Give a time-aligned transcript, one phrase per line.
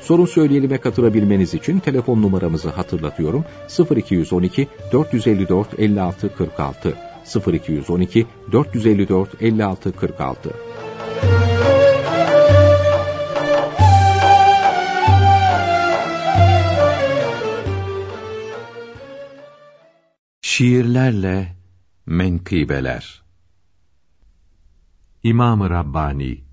[0.00, 3.44] Sorun söyleyelime katılabilmeniz için telefon numaramızı hatırlatıyorum.
[3.96, 6.96] 0212 454 56 46
[7.52, 10.50] 0212 454 56 46
[20.42, 21.56] Şiirlerle
[22.06, 23.22] Menkıbeler.
[25.22, 26.44] İmam-ı Rabbani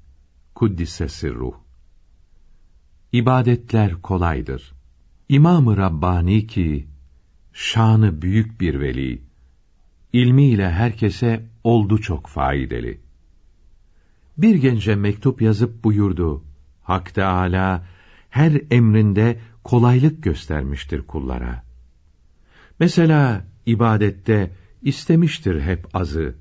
[0.55, 1.66] Kuddise Sirruh
[3.13, 4.73] İbadetler kolaydır.
[5.29, 6.87] İmam-ı Rabbani ki,
[7.53, 9.21] şanı büyük bir veli,
[10.13, 12.93] ilmiyle herkese oldu çok faydalı.
[14.37, 16.43] Bir gence mektup yazıp buyurdu,
[16.83, 17.85] Hak Teâlâ,
[18.29, 21.63] her emrinde kolaylık göstermiştir kullara.
[22.79, 26.35] Mesela ibadette istemiştir hep azı,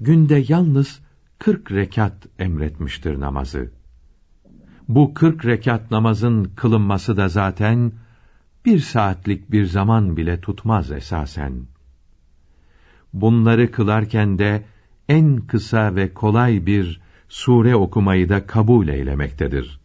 [0.00, 1.00] günde yalnız
[1.38, 3.81] kırk rekat emretmiştir namazı.
[4.88, 7.92] Bu kırk rekat namazın kılınması da zaten,
[8.64, 11.52] bir saatlik bir zaman bile tutmaz esasen.
[13.12, 14.64] Bunları kılarken de,
[15.08, 19.80] en kısa ve kolay bir sure okumayı da kabul eylemektedir.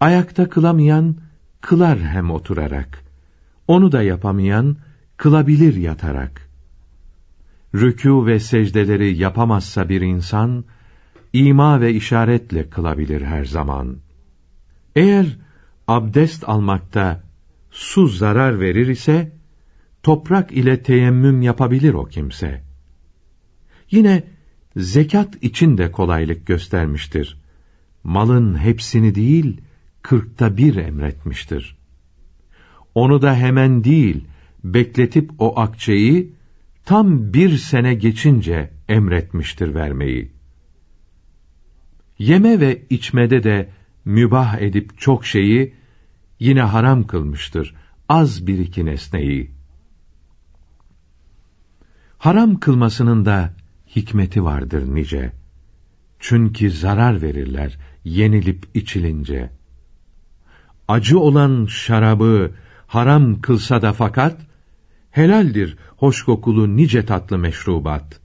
[0.00, 1.16] Ayakta kılamayan,
[1.60, 3.04] kılar hem oturarak.
[3.68, 4.76] Onu da yapamayan,
[5.16, 6.48] kılabilir yatarak.
[7.74, 10.64] Rükû ve secdeleri yapamazsa bir insan,
[11.34, 13.96] ima ve işaretle kılabilir her zaman.
[14.96, 15.26] Eğer
[15.88, 17.22] abdest almakta
[17.70, 19.32] su zarar verir ise,
[20.02, 22.62] toprak ile teyemmüm yapabilir o kimse.
[23.90, 24.22] Yine
[24.76, 27.40] zekat için de kolaylık göstermiştir.
[28.04, 29.60] Malın hepsini değil,
[30.02, 31.76] kırkta bir emretmiştir.
[32.94, 34.24] Onu da hemen değil,
[34.64, 36.32] bekletip o akçeyi,
[36.84, 40.33] tam bir sene geçince emretmiştir vermeyi.
[42.18, 43.70] Yeme ve içmede de
[44.04, 45.74] mübah edip çok şeyi,
[46.40, 47.74] yine haram kılmıştır,
[48.08, 49.50] az bir iki nesneyi.
[52.18, 53.54] Haram kılmasının da
[53.96, 55.32] hikmeti vardır nice.
[56.18, 59.50] Çünkü zarar verirler, yenilip içilince.
[60.88, 62.50] Acı olan şarabı
[62.86, 64.40] haram kılsa da fakat,
[65.10, 68.20] helaldir hoş kokulu nice tatlı meşrubat.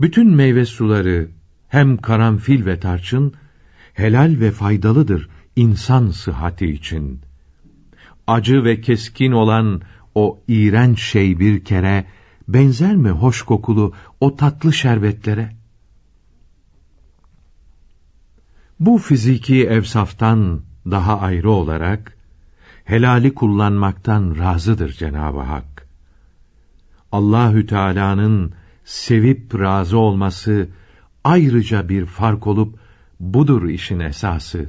[0.00, 1.28] Bütün meyve suları,
[1.68, 3.34] hem karanfil ve tarçın,
[3.94, 7.20] helal ve faydalıdır insan sıhhati için.
[8.26, 9.82] Acı ve keskin olan
[10.14, 12.06] o iğrenç şey bir kere,
[12.48, 15.56] benzer mi hoş kokulu o tatlı şerbetlere?
[18.80, 22.16] Bu fiziki evsaftan daha ayrı olarak,
[22.84, 25.88] helali kullanmaktan razıdır Cenab-ı Hak.
[27.12, 28.52] Allahü Teala'nın
[28.84, 30.68] sevip razı olması
[31.26, 32.78] ayrıca bir fark olup
[33.20, 34.66] budur işin esası.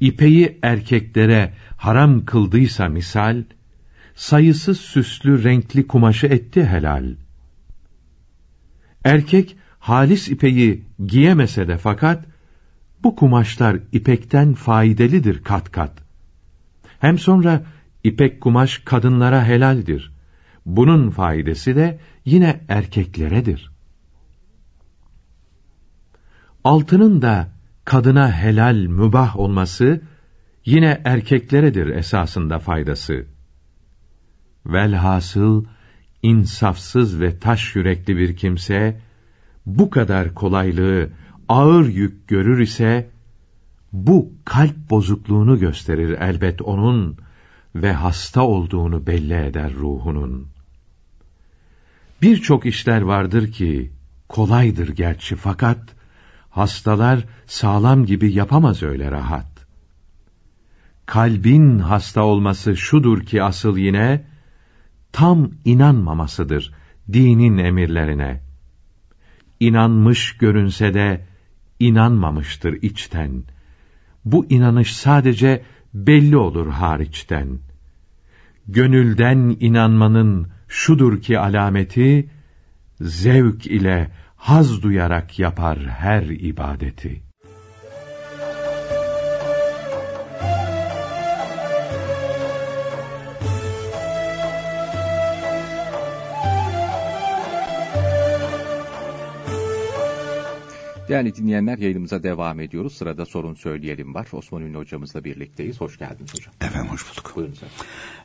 [0.00, 3.42] İpeyi erkeklere haram kıldıysa misal,
[4.14, 7.14] sayısız süslü renkli kumaşı etti helal.
[9.04, 12.24] Erkek halis ipeyi giyemese de fakat,
[13.02, 15.92] bu kumaşlar ipekten faydalıdır kat kat.
[16.98, 17.62] Hem sonra
[18.04, 20.12] ipek kumaş kadınlara helaldir.
[20.66, 23.71] Bunun faydası da yine erkekleredir.
[26.64, 27.48] Altının da
[27.84, 30.00] kadına helal mübah olması
[30.64, 33.26] yine erkekleredir esasında faydası.
[34.66, 35.64] Velhasıl
[36.22, 39.00] insafsız ve taş yürekli bir kimse
[39.66, 41.10] bu kadar kolaylığı
[41.48, 43.10] ağır yük görür ise
[43.92, 47.16] bu kalp bozukluğunu gösterir elbet onun
[47.74, 50.48] ve hasta olduğunu belli eder ruhunun.
[52.22, 53.92] Birçok işler vardır ki
[54.28, 55.94] kolaydır gerçi fakat
[56.52, 59.66] hastalar sağlam gibi yapamaz öyle rahat.
[61.06, 64.24] Kalbin hasta olması şudur ki asıl yine,
[65.12, 66.72] tam inanmamasıdır
[67.12, 68.40] dinin emirlerine.
[69.60, 71.26] İnanmış görünse de,
[71.80, 73.42] inanmamıştır içten.
[74.24, 75.64] Bu inanış sadece
[75.94, 77.58] belli olur hariçten.
[78.68, 82.30] Gönülden inanmanın şudur ki alameti,
[83.00, 84.10] zevk ile
[84.42, 87.22] haz duyarak yapar her ibadeti.
[101.08, 102.92] Değerli dinleyenler yayınımıza devam ediyoruz.
[102.92, 104.26] Sırada sorun söyleyelim var.
[104.32, 105.80] Osman Ünlü hocamızla birlikteyiz.
[105.80, 106.54] Hoş geldiniz hocam.
[106.60, 107.32] Efendim hoş bulduk.
[107.36, 107.76] Buyurun efendim.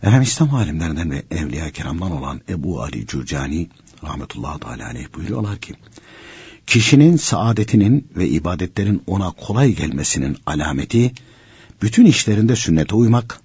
[0.01, 3.67] Efendim İslam alimlerinden ve Evliya Keram'dan olan Ebu Ali Cürcani
[4.03, 5.73] rahmetullahi teala aleyh buyuruyorlar ki
[6.67, 11.13] kişinin saadetinin ve ibadetlerin ona kolay gelmesinin alameti
[11.81, 13.41] bütün işlerinde sünnete uymak,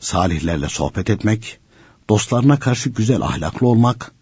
[0.00, 1.58] salihlerle sohbet etmek,
[2.08, 4.12] dostlarına karşı güzel ahlaklı olmak,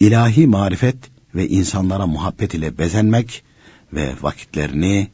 [0.00, 0.96] ilahi marifet
[1.34, 3.44] ve insanlara muhabbet ile bezenmek
[3.92, 5.10] ve vakitlerini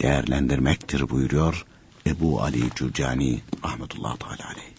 [0.00, 1.64] değerlendirmektir buyuruyor
[2.06, 4.73] Ebu Ali Cürcani rahmetullahi teala aleyh.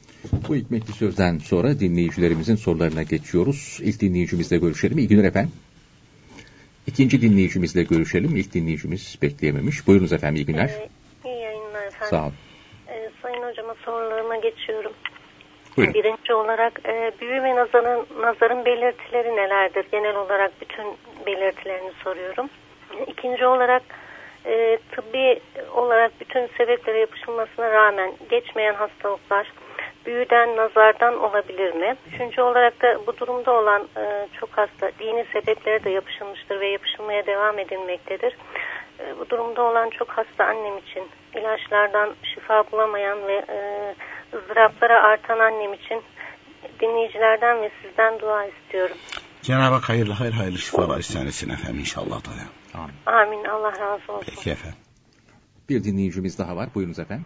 [0.50, 3.80] Bu hikmetli sözden sonra dinleyicilerimizin sorularına geçiyoruz.
[3.81, 4.98] İlk dinleyicimizle görüşelim.
[4.98, 5.51] İyi günler efendim.
[6.88, 8.36] İkinci dinleyicimizle görüşelim.
[8.36, 9.88] İlk dinleyicimiz bekleyememiş.
[9.88, 10.69] Buyurunuz efendim iyi günler.
[10.69, 10.89] Ee,
[11.25, 12.07] iyi yayınlar efendim.
[12.10, 12.33] Sağ olun.
[12.88, 14.92] Ee, sayın hocama sorularıma geçiyorum.
[15.77, 15.94] Buyurun.
[15.94, 19.86] Birinci olarak e, büyü ve nazarın, nazarın belirtileri nelerdir?
[19.92, 20.86] Genel olarak bütün
[21.25, 22.50] belirtilerini soruyorum.
[23.07, 23.83] İkinci olarak
[24.45, 25.39] e, tıbbi
[25.75, 29.51] olarak bütün sebeplere yapışılmasına rağmen geçmeyen hastalıklar
[30.06, 31.96] büyüden, nazardan olabilir mi?
[32.13, 37.25] Üçüncü olarak da bu durumda olan e, çok hasta dini sebeplere de yapışılmıştır ve yapışılmaya
[37.25, 38.38] devam edilmektedir.
[39.00, 41.04] E, bu durumda olan çok hasta annem için
[41.36, 43.60] ilaçlardan şifa bulamayan ve e,
[44.38, 46.02] ızdıraplara artan annem için
[46.80, 48.98] dinleyicilerden ve sizden dua istiyorum.
[49.42, 52.22] Cenab-ı Hak hayırlı hayır hayırlı şifalar istenesin efendim inşallah.
[52.74, 52.96] Amin.
[53.06, 53.46] Amin.
[53.46, 54.25] Allah razı olsun.
[54.36, 54.80] Peki efendim.
[55.69, 56.69] Bir dinleyicimiz daha var.
[56.75, 57.25] Buyurunuz efendim.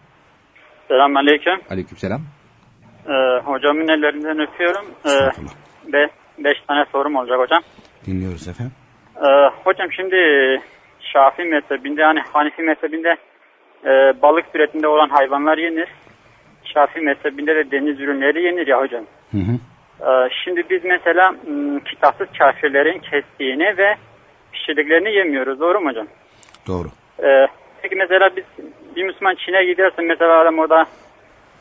[0.88, 1.60] Selamünaleyküm.
[1.70, 2.20] Aleykümselam.
[3.08, 4.86] Ee, hocamın ellerinden öpüyorum.
[5.06, 5.10] Ee,
[5.92, 6.08] ve
[6.38, 7.62] beş tane sorum olacak hocam.
[8.06, 8.72] Dinliyoruz efendim.
[9.16, 10.16] Ee, hocam şimdi
[11.00, 13.16] Şafii mezhebinde yani Hanifi mezhebinde
[13.84, 15.88] e, balık türetinde olan hayvanlar yenir.
[16.64, 19.04] Şafii mezhebinde de deniz ürünleri yenir ya hocam.
[19.30, 19.52] Hı hı.
[20.00, 23.94] Ee, şimdi biz mesela m, kitapsız kafirlerin kestiğini ve
[24.52, 25.60] pişirdiklerini yemiyoruz.
[25.60, 26.06] Doğru mu hocam?
[26.66, 26.88] Doğru.
[27.22, 27.46] Ee,
[27.82, 28.44] peki mesela biz
[28.96, 30.86] bir Müslüman Çin'e giderse mesela adam orada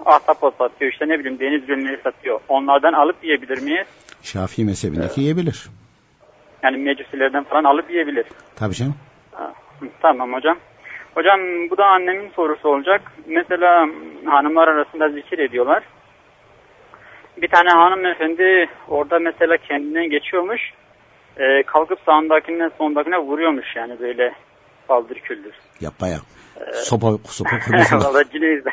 [0.06, 2.40] ahtapot satıyor işte ne bileyim deniz ürünleri satıyor.
[2.48, 3.88] Onlardan alıp yiyebilir miyiz?
[4.24, 5.69] Şafii mezhebindeki yiyebilir.
[6.63, 8.25] Yani mecusilerden falan alıp yiyebilir.
[8.56, 8.96] Tabii canım.
[9.31, 9.54] Ha,
[10.01, 10.57] Tamam hocam.
[11.16, 13.01] Hocam bu da annemin sorusu olacak.
[13.28, 13.88] Mesela
[14.25, 15.84] hanımlar arasında zikir ediyorlar.
[17.42, 20.62] Bir tane hanımefendi orada mesela kendinden geçiyormuş.
[21.38, 24.34] Ee, kalkıp sağındakinden sondakine vuruyormuş yani böyle
[24.88, 25.54] paldır küldür.
[25.81, 26.18] Yapma ya.
[26.74, 28.00] Sopa, sopa kurmasına.
[28.00, 28.69] Valla cineyizde.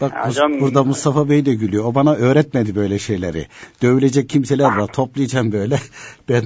[0.00, 1.84] Bak hocam- burada Mustafa Bey de gülüyor.
[1.84, 3.46] O bana öğretmedi böyle şeyleri.
[3.82, 4.86] Dövülecek kimseler var.
[4.86, 5.76] Toplayacağım böyle.
[6.28, 6.42] Ben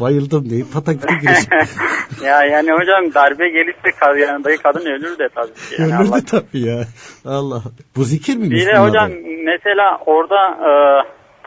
[0.00, 1.66] bayıldım deyip pataküte gireceğim.
[2.24, 5.82] ya yani hocam darbe gelirse kad- yanındaki kadın ölür de tabii ki.
[5.82, 6.84] Yani Allah- Ölürdü tabii ya.
[7.24, 7.62] Allah.
[7.96, 8.50] Bu zikir mi?
[8.50, 9.10] Bir de hocam
[9.44, 10.70] mesela orada e,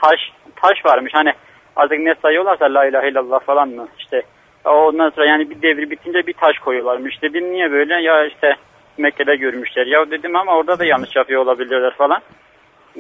[0.02, 0.20] taş
[0.62, 1.30] taş varmış hani
[1.76, 4.22] artık ne sayıyorlarsa la ilahe illallah falan mı işte
[4.66, 8.48] ondan sonra yani bir devir bitince bir taş koyuyorlarmış dedim niye böyle ya işte
[8.98, 12.22] Mekke'de görmüşler ya dedim ama orada da yanlış yapıyor olabilirler falan.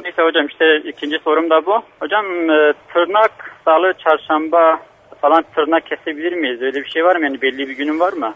[0.03, 1.81] Neyse hocam işte ikinci sorum da bu.
[1.99, 3.31] Hocam e, tırnak
[3.65, 4.79] salı çarşamba
[5.21, 6.61] falan tırnak kesebilir miyiz?
[6.61, 7.25] Öyle bir şey var mı?
[7.25, 8.33] Yani belli bir günün var mı?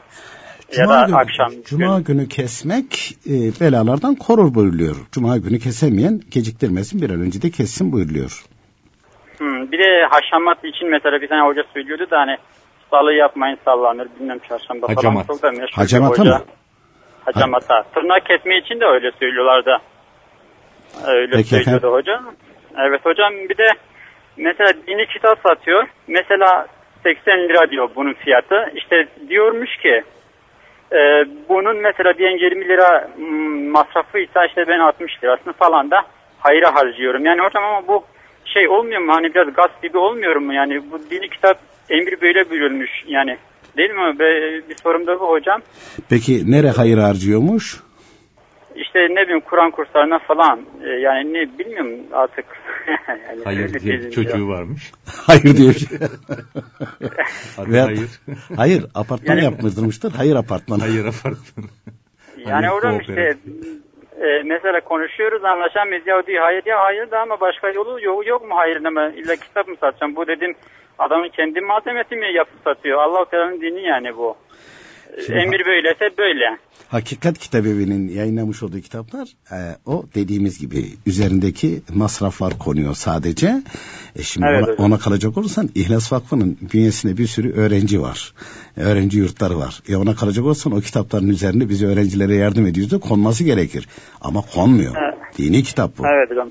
[0.71, 1.51] Cuma ya da günü, akşam.
[1.65, 4.95] Cuma günü kesmek e, belalardan korur buyuruluyor.
[5.11, 8.43] Cuma günü kesemeyen geciktirmesin bir an önce de kessin buyuruluyor.
[9.37, 12.37] Hmm, bir de haşamat için mesela bir tane hoca söylüyordu da hani
[12.91, 15.27] salı yapmayın sallanır bilmem çarşamba Hacamat.
[15.27, 16.37] falan çok da meşhur Hacamata hoca.
[16.37, 16.43] mı?
[17.33, 17.83] Hacamata.
[17.93, 19.77] Tırnak kesme için de öyle söylüyorlardı.
[21.07, 21.89] Öyle Peki söylüyordu efendim.
[21.91, 22.21] hoca.
[22.77, 23.67] Evet hocam bir de
[24.37, 25.87] mesela dini kitap satıyor.
[26.07, 26.67] Mesela
[27.03, 28.71] 80 lira diyor bunun fiyatı.
[28.75, 30.03] İşte diyormuş ki
[30.91, 30.97] e,
[31.49, 33.09] bunun mesela diyen 20 lira
[33.71, 36.01] masrafıysa işte ben 60 lirasını falan da
[36.39, 37.25] hayra harcıyorum.
[37.25, 38.03] Yani hocam ama bu
[38.45, 41.57] şey olmuyor mu hani biraz gaz gibi olmuyor mu yani bu dini kitap
[41.89, 43.37] emri böyle buyurulmuş yani
[43.77, 44.19] değil mi?
[44.19, 45.61] Be- Bir sorum da bu hocam.
[46.09, 47.79] Peki nere hayır harcıyormuş?
[48.75, 52.45] İşte ne bileyim Kur'an kurslarına falan e, yani ne bilmiyorum artık.
[53.07, 54.47] yani Hayır öyle diye bir çocuğu ya.
[54.47, 54.91] varmış.
[55.27, 55.75] Hayır diyor.
[57.57, 58.09] Adı Ve- hayır.
[58.55, 60.11] hayır apartman Yani- yaptırmıştır.
[60.11, 60.79] Hayır apartman.
[60.79, 61.69] Hayır apartman.
[62.37, 63.37] Yani Hayır, hocam işte.
[64.21, 68.49] E, mesela konuşuyoruz anlaşamayız ya diyor hayır ya hayır da ama başka yolu yok, yok
[68.49, 70.55] mu hayır deme illa kitap mı satacağım bu dedim
[70.99, 73.01] adamın kendi malzemesi mi yapıp satıyor?
[73.01, 74.37] Allah-u Teala'nın dini yani bu.
[75.25, 76.57] Şimdi- Emir böylese böyle.
[76.87, 83.47] Hakikat Kitabevi'nin yayınlamış olduğu kitaplar e, o dediğimiz gibi üzerindeki masraflar konuyor sadece.
[84.15, 84.85] E şimdi Evet, ona, hocam.
[84.85, 88.33] ona kalacak olursan İhlas Vakfı'nın bünyesinde bir sürü öğrenci var.
[88.77, 89.81] E, öğrenci yurtları var.
[89.89, 93.87] E ona kalacak olursan o kitapların üzerinde biz öğrencilere yardım ediyoruz da konması gerekir.
[94.21, 94.95] Ama konmuyor.
[95.03, 95.37] Evet.
[95.37, 96.03] Dini kitap bu.
[96.07, 96.49] Evet hocam.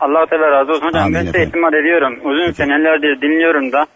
[0.00, 1.02] Allah-u Teala razı olsun hocam.
[1.02, 2.14] Amin ben size ihtimal ediyorum.
[2.24, 2.56] Uzun Peki.
[2.56, 3.86] senelerdir dinliyorum da.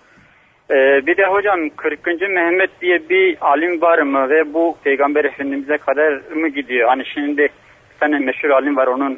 [0.71, 2.07] Ee, bir de hocam 40.
[2.07, 6.89] Mehmet diye bir alim var mı ve bu Peygamber Efendimiz'e kadar mı gidiyor?
[6.89, 9.13] Hani şimdi bir tane meşhur alim var onun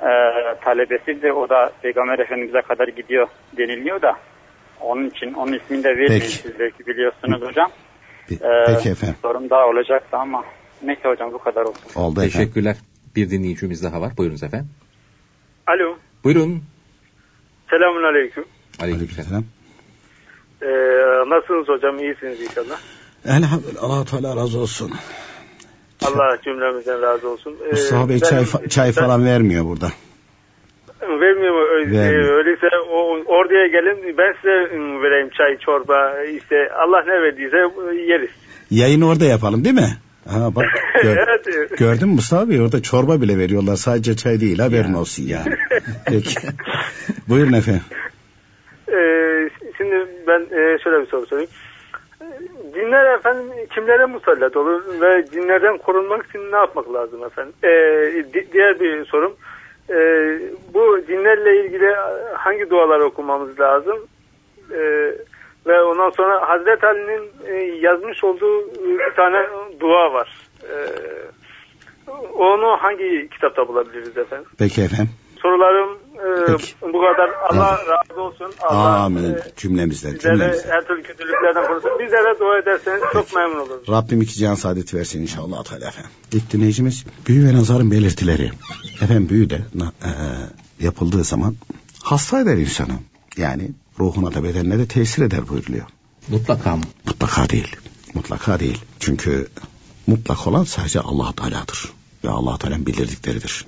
[0.00, 0.10] e,
[0.64, 4.16] talebesi de o da Peygamber Efendimiz'e kadar gidiyor deniliyor da.
[4.80, 6.28] Onun için onun ismini de vermeyin Peki.
[6.28, 7.70] siz belki biliyorsunuz hocam.
[8.30, 9.16] Ee, Peki efendim.
[9.22, 10.44] Sorum daha olacaktı ama
[10.82, 12.00] neyse hocam bu kadar olsun.
[12.00, 12.38] Oldu efendim.
[12.38, 12.76] Teşekkürler.
[13.16, 14.12] Bir dinleyicimiz daha var.
[14.18, 14.70] Buyurunuz efendim.
[15.66, 15.96] Alo.
[16.24, 16.62] Buyurun.
[17.70, 18.44] Selamun aleyküm.
[18.80, 19.44] Aleykümselam.
[20.62, 20.66] Ee,
[21.30, 21.98] nasılsınız hocam?
[21.98, 22.78] İyisiniz inşallah.
[23.26, 23.82] Elhamdülillah.
[23.82, 24.92] Allah Teala razı olsun.
[26.06, 27.56] Allah cümlemizden razı olsun.
[27.66, 29.88] Ee, Mustafa Bey ben- çay, fa- çay falan vermiyor burada.
[31.20, 31.60] Vermiyor mu?
[31.74, 32.38] Öyle- Vermiyor.
[32.38, 36.14] Öyleyse o, oraya gelin ben size ım, vereyim çay, çorba.
[36.22, 38.30] işte Allah ne verdiyse e, yeriz.
[38.70, 39.96] Yayını orada yapalım değil mi?
[40.28, 40.64] Ha bak
[41.02, 41.78] gör- evet.
[41.78, 45.56] gördün mü Mustafa Bey orada çorba bile veriyorlar sadece çay değil haberin olsun yani.
[46.06, 46.34] Peki.
[47.28, 47.82] Buyurun efendim.
[48.88, 49.94] Ee, şimdi
[50.26, 51.50] ben e, şöyle bir soru sorayım.
[52.74, 57.52] Cinler efendim kimlere musallat olur ve cinlerden korunmak için ne yapmak lazım efendim?
[57.64, 57.68] Ee,
[58.34, 59.32] di- diğer bir sorum.
[59.90, 59.94] Ee,
[60.74, 61.94] bu cinlerle ilgili
[62.34, 63.98] hangi dualar okumamız lazım?
[64.72, 65.14] Ee,
[65.66, 69.46] ve ondan sonra Hazreti Ali'nin e, yazmış olduğu e, bir tane
[69.80, 70.38] dua var.
[70.62, 70.74] Ee,
[72.34, 74.46] onu hangi kitapta bulabiliriz efendim?
[74.58, 75.10] Peki efendim.
[75.42, 76.09] Sorularım e,
[76.46, 76.74] Peki.
[76.82, 77.30] bu kadar.
[77.50, 78.52] Allah razı olsun.
[78.68, 79.24] Allah Amin.
[79.24, 80.70] e, Cümlemizden cümlemizden.
[80.70, 81.90] her türlü kötülüklerden korusun.
[82.00, 83.88] Bizlere dua ederseniz çok memnun oluruz.
[83.88, 86.10] Rabbim iki cihan saadeti versin inşallah Teala efendim.
[86.32, 88.50] İlk dinleyicimiz büyü ve nazarın belirtileri.
[89.02, 89.60] Efendim büyü de
[90.04, 90.10] e,
[90.84, 91.56] yapıldığı zaman
[92.02, 92.92] hasta eder insanı.
[93.36, 95.84] Yani ruhuna da bedenine de tesir eder buyuruluyor.
[96.28, 96.82] Mutlaka mı?
[97.06, 97.76] Mutlaka değil.
[98.14, 98.78] Mutlaka değil.
[99.00, 99.48] Çünkü
[100.06, 101.92] mutlak olan sadece Allah Teala'dır.
[102.24, 103.66] Ve Allah Teala'nın bildirdikleridir.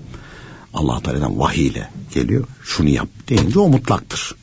[0.74, 2.44] Allah Teala'dan vahiy ile geliyor.
[2.64, 4.34] Şunu yap deyince o mutlaktır.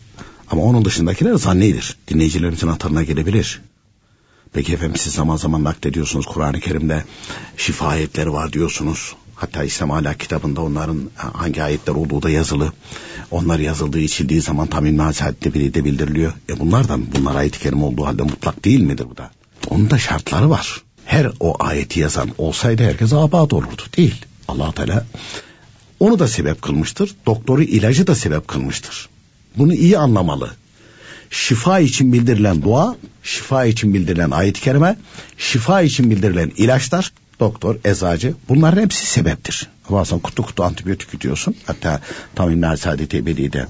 [0.52, 1.98] Ama onun dışındakiler zannidir.
[2.08, 3.62] Dinleyicilerimizin hatırına gelebilir.
[4.54, 7.04] Peki efendim siz zaman zaman naklediyorsunuz Kur'an-ı Kerim'de
[7.58, 9.16] şifa ayetleri var diyorsunuz.
[9.36, 12.74] Hatta İslam Ahlak kitabında onların hangi ayetler olduğu da yazılı.
[13.32, 16.34] Onlar yazıldığı içildiği zaman tam ilmi hasadette biri de bildiriliyor.
[16.50, 19.32] E bunlardan bunlar ayet-i kerim olduğu halde mutlak değil midir bu da?
[19.70, 20.82] Onun da şartları var.
[21.06, 23.82] Her o ayeti yazan olsaydı herkes abad olurdu.
[23.98, 24.26] Değil.
[24.48, 25.06] allah Teala
[26.00, 27.16] onu da sebep kılmıştır.
[27.26, 29.10] Doktoru ilacı da sebep kılmıştır.
[29.58, 30.52] Bunu iyi anlamalı.
[31.30, 34.98] Şifa için bildirilen dua, şifa için bildirilen ayet-i kerime,
[35.38, 39.68] şifa için bildirilen ilaçlar, doktor, eczacı bunların hepsi sebeptir.
[39.90, 41.56] Bazen kutu kutu antibiyotik gidiyorsun.
[41.66, 42.02] Hatta
[42.36, 43.68] tam İlmi Saadet Ebedi'de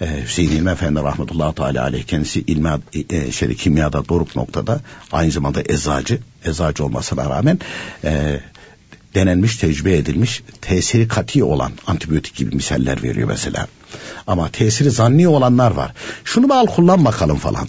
[0.00, 2.70] e, Hüseyin İlmi Efendi rahmetullahi teala aleyh kendisi ilmi
[3.10, 4.80] e, şeyde, kimyada doruk noktada
[5.12, 7.58] aynı zamanda eczacı eczacı olmasına rağmen
[8.04, 8.40] e,
[9.14, 13.66] denenmiş, tecrübe edilmiş, tesiri kati olan antibiyotik gibi misaller veriyor mesela.
[14.26, 15.92] Ama tesiri zanni olanlar var.
[16.24, 17.68] Şunu bir al kullan bakalım falan.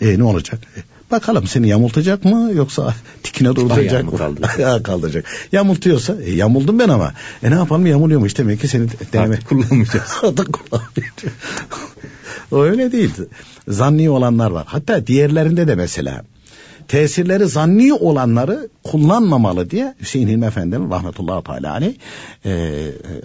[0.00, 0.60] E ne olacak?
[0.76, 0.80] E,
[1.10, 4.84] bakalım seni yamultacak mı yoksa tikine durduracak mı kaldıracak?
[4.84, 5.24] kaldıracak?
[5.52, 7.12] Yamultuyorsa e, yamuldum ben ama.
[7.42, 9.34] E ne yapalım yamuluyormuş demek ki seni deneme.
[9.34, 10.10] Artık kullanmayacağız.
[10.22, 11.34] Artık kullanmayacağız.
[12.50, 13.10] o öyle değil.
[13.68, 14.64] Zanni olanlar var.
[14.66, 16.22] Hatta diğerlerinde de mesela
[16.88, 21.94] tesirleri zanni olanları kullanmamalı diye Hüseyin Hilmi Efendi'nin rahmetullahi teala aleyh
[22.44, 22.84] e,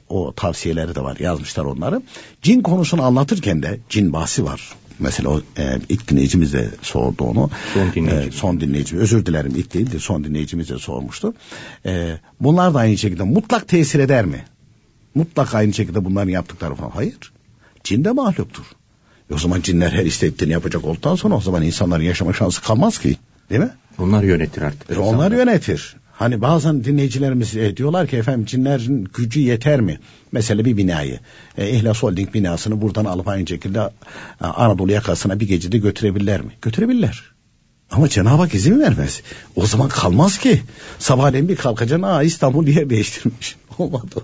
[0.10, 2.01] o tavsiyeleri de var yazmışlar onları.
[2.41, 4.62] Cin konusunu anlatırken de cin bahsi var.
[5.00, 7.50] Mesela o e, ilk dinleyicimiz de sordu onu.
[7.74, 8.27] Son dinleyici.
[8.27, 8.98] E, son dinleyici.
[8.98, 11.34] Özür dilerim ilk değil de son dinleyicimiz de sormuştu.
[11.86, 14.46] E, bunlar da aynı şekilde mutlak tesir eder mi?
[15.15, 16.89] Mutlak aynı şekilde bunların yaptıkları falan.
[16.89, 17.34] Hayır.
[17.84, 18.63] Cin de mahluktur.
[19.32, 23.00] E o zaman cinler her istediklerini yapacak olduktan sonra o zaman insanların yaşama şansı kalmaz
[23.00, 23.17] ki.
[23.53, 23.72] Değil mi?
[24.00, 24.91] Onlar yönetir artık.
[24.91, 25.95] E onlar yönetir.
[26.12, 30.00] Hani bazen dinleyicilerimiz e, diyorlar ki efendim cinlerin gücü yeter mi?
[30.31, 31.19] Mesela bir binayı.
[31.57, 36.51] E, İhlas Holding binasını buradan alıp aynı şekilde e, Anadolu yakasına bir gecede götürebilirler mi?
[36.62, 37.24] Götürebilirler.
[37.91, 39.22] Ama Cenab-ı Hak izin vermez.
[39.55, 40.62] O zaman kalmaz ki.
[41.00, 42.07] Sabahleyin bir kalkacaksın.
[42.07, 43.55] Aa İstanbul yer değiştirmiş.
[43.77, 44.24] Olmadı.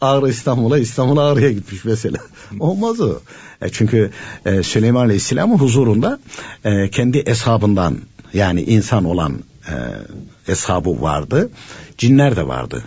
[0.00, 2.18] Ağrı İstanbul'a, İstanbul Ağrı'ya gitmiş mesela.
[2.60, 3.18] Olmaz o.
[3.62, 4.10] E, çünkü
[4.46, 6.18] e, Süleyman Aleyhisselam'ın huzurunda
[6.64, 7.98] e, kendi eshabından
[8.34, 11.50] yani insan olan e, eshabı vardı.
[11.98, 12.84] Cinler de vardı.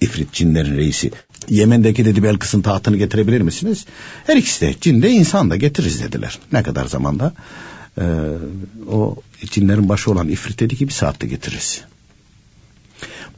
[0.00, 1.10] İfrit cinlerin reisi.
[1.48, 3.86] Yemen'deki dedi Belkıs'ın tahtını getirebilir misiniz?
[4.26, 6.38] Her ikisi de cin de insan da getiririz dediler.
[6.52, 7.34] Ne kadar zamanda?
[7.98, 8.04] E,
[8.90, 9.16] o
[9.50, 11.82] cinlerin başı olan İfrit dedi ki bir saatte getiririz.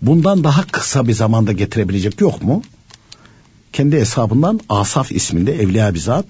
[0.02, 2.62] Bundan daha kısa bir zamanda getirebilecek yok mu?
[3.72, 6.26] Kendi hesabından Asaf isminde evliya bir zat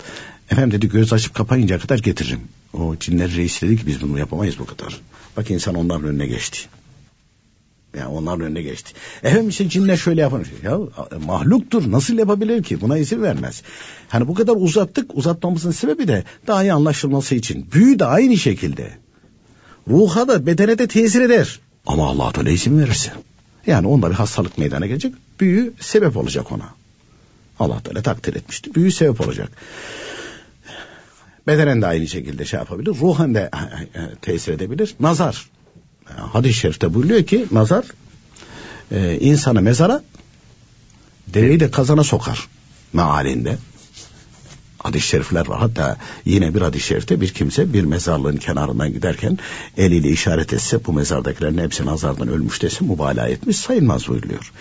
[0.50, 2.40] efendim dedi göz açıp kapayınca kadar getiririm.
[2.72, 5.00] O cinler reisi dedi ki biz bunu yapamayız bu kadar.
[5.37, 6.58] Bak insan onların önüne geçti.
[7.96, 8.92] Yani onların önüne geçti.
[9.22, 10.46] Efendim işte cinler şöyle yapın.
[10.62, 10.78] Ya
[11.26, 12.80] mahluktur nasıl yapabilir ki?
[12.80, 13.62] Buna izin vermez.
[14.08, 15.10] Hani bu kadar uzattık.
[15.14, 17.66] Uzatmamızın sebebi de daha iyi anlaşılması için.
[17.72, 18.90] Büyü de aynı şekilde.
[19.88, 21.60] Ruha da bedene de tesir eder.
[21.87, 23.12] Ama Allah Teala izin verirse.
[23.66, 25.14] Yani onda bir hastalık meydana gelecek.
[25.40, 26.68] Büyü sebep olacak ona.
[27.60, 28.75] Allah Teala takdir etmişti.
[28.75, 29.50] Büyü sebep olacak.
[31.49, 32.90] Bedenen de aynı şekilde şey yapabilir.
[33.00, 33.50] Ruhen de
[33.95, 34.95] e, e, tesir edebilir.
[35.00, 35.50] Nazar.
[36.05, 37.85] Hadis-i şerifte buyuruyor ki nazar
[38.93, 40.02] e, insanı mezara
[41.26, 42.49] deveyi de kazana sokar
[42.93, 43.59] mealinde.
[44.78, 45.61] Hadis-i şerifler var.
[45.61, 49.38] Hatta yine bir hadis-i şerifte bir kimse bir mezarlığın kenarından giderken
[49.76, 54.52] eliyle işaret etse bu mezardakilerin hepsi nazardan ölmüş dese mübalağa etmiş sayılmaz buyuruyor.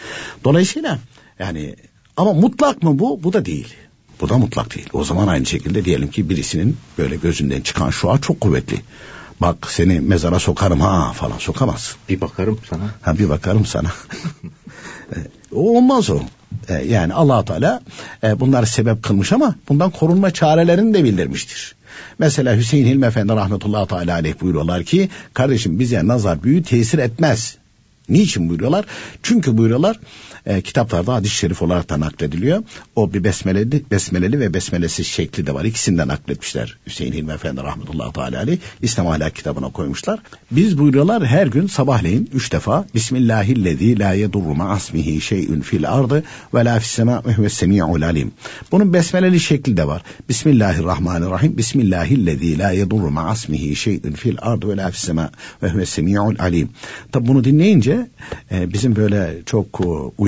[0.44, 1.00] Dolayısıyla
[1.40, 1.76] yani
[2.18, 3.24] ama mutlak mı bu?
[3.24, 3.76] Bu da değil.
[4.22, 4.90] Bu da mutlak değil.
[4.94, 8.82] O zaman aynı şekilde diyelim ki birisinin böyle gözünden çıkan şua çok kuvvetli.
[9.42, 11.96] Bak seni mezara sokarım ha falan sokamaz.
[12.10, 12.84] Bir bakarım sana.
[13.02, 13.92] Ha bir bakarım sana.
[15.52, 16.20] o olmaz o.
[16.70, 17.82] E, yani allah Teala
[18.24, 21.76] e, bunları sebep kılmış ama bundan korunma çarelerini de bildirmiştir.
[22.20, 27.58] Mesela Hüseyin Hilmi Efendi rahmetullahi teala aleyh buyuruyorlar ki kardeşim bize nazar büyü tesir etmez.
[28.10, 28.86] Niçin buyuruyorlar?
[29.24, 30.00] Çünkü buyuruyorlar
[30.48, 32.64] e, kitaplarda hadis-i şerif olarak da naklediliyor.
[32.96, 35.66] O bir besmeleli, besmeleli ve besmelesiz şekli de var.
[35.66, 36.78] İkisini de nakletmişler.
[36.88, 40.20] Hüseyin Hilmi Efendi rahmetullahi teala aleyh İslam ahlak kitabına koymuşlar.
[40.52, 46.24] Biz buyuruyorlar her gün sabahleyin üç defa Bismillahillezî la yedurru ma'asmihi şey'ün fil ardı
[46.54, 48.32] ve la fissema ve semi'ul alim.
[48.72, 50.02] Bunun besmeleli şekli de var.
[50.30, 51.58] Bismillahirrahmanirrahim.
[51.58, 55.30] Bismillahillezî la yedurru ma'asmihi şey'ün fil ardı ve la fissema
[55.64, 56.70] ve semi'ul alim.
[57.12, 58.08] Tabi bunu dinleyince
[58.52, 59.86] e, bizim böyle çok e,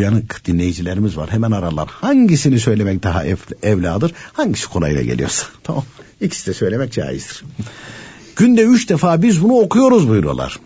[0.09, 1.31] uyanık dinleyicilerimiz var.
[1.31, 1.87] Hemen ararlar.
[1.87, 4.13] Hangisini söylemek daha ev, evladır?
[4.33, 5.45] Hangisi kolayla geliyorsa.
[5.63, 5.83] Tamam.
[6.21, 7.43] İkisi de söylemek caizdir.
[8.35, 10.59] Günde üç defa biz bunu okuyoruz buyuruyorlar.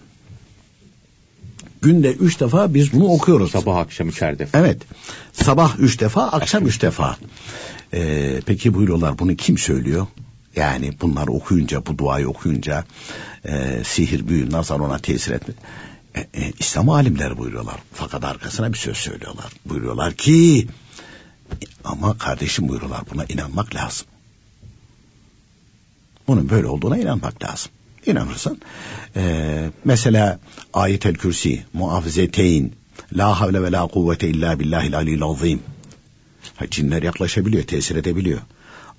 [1.82, 3.52] Günde üç defa biz bunu okuyoruz.
[3.52, 4.60] Sabah akşam üçer defa.
[4.60, 4.82] Evet.
[5.34, 7.18] Sabah üç defa, akşam üç defa.
[7.94, 10.08] Ee, peki buyuruyorlar bunu kim söylüyor?
[10.56, 12.84] Yani bunları okuyunca, bu duayı okuyunca
[13.46, 15.56] e, sihir, büyü, nazar ona tesir etmez.
[16.16, 17.76] E, e, İslam alimleri buyuruyorlar.
[17.94, 19.52] Fakat arkasına bir söz söylüyorlar.
[19.66, 20.68] Buyuruyorlar ki
[21.84, 24.08] ama kardeşim buyuruyorlar buna inanmak lazım.
[26.28, 27.72] Bunun böyle olduğuna inanmak lazım.
[28.06, 28.58] İnanırsan
[29.16, 30.40] e, mesela
[30.74, 32.72] ayet-el kürsi muafizeteyn
[33.14, 35.60] la havle ve la kuvvete illa billahil alil azim
[36.70, 38.42] cinler yaklaşabiliyor tesir edebiliyor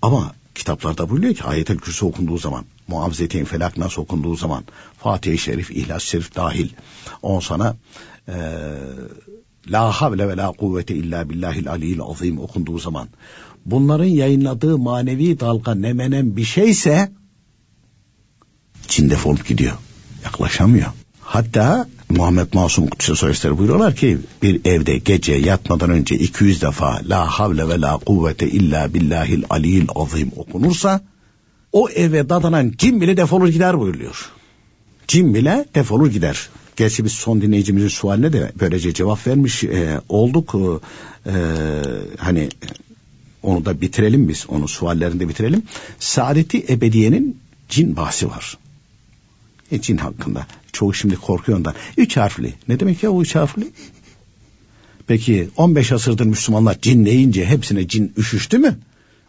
[0.03, 4.65] ama kitaplarda buyuruyor ki ayet-el kürsi okunduğu zaman muavizeteyn felak nasıl okunduğu zaman
[4.99, 6.69] Fatih-i Şerif, İhlas Şerif dahil
[7.23, 7.77] on sana
[8.29, 8.35] e,
[9.69, 13.09] La havle ve la kuvvete illa billahil aliyil azim okunduğu zaman
[13.67, 17.13] bunların yayınladığı manevi dalga nemenen bir şeyse
[18.89, 19.73] Çin defolup gidiyor.
[20.25, 20.87] Yaklaşamıyor.
[21.21, 27.27] Hatta Muhammed Masum Kutsi Soyesleri buyuruyorlar ki bir evde gece yatmadan önce 200 defa la
[27.27, 31.01] havle ve la kuvvete illa billahil aliyil azim okunursa
[31.73, 34.31] o eve dadanan cin bile defolur gider buyuruyor.
[35.09, 36.49] Cin bile defolur gider.
[36.77, 40.55] Gerçi biz son dinleyicimizin sualine de böylece cevap vermiş e, olduk.
[41.27, 41.33] E,
[42.19, 42.49] hani
[43.43, 44.47] onu da bitirelim biz.
[44.49, 45.63] Onu suallerini de bitirelim.
[45.99, 47.37] Saadeti Ebediye'nin
[47.69, 48.59] cin bahsi var.
[49.71, 50.47] E, cin hakkında.
[50.73, 51.75] Çoğu şimdi korkuyor ondan.
[51.97, 52.55] Üç harfli.
[52.69, 53.69] Ne demek ya o üç harfli?
[55.07, 58.79] Peki 15 asırdır Müslümanlar cin deyince hepsine cin üşüştü mü?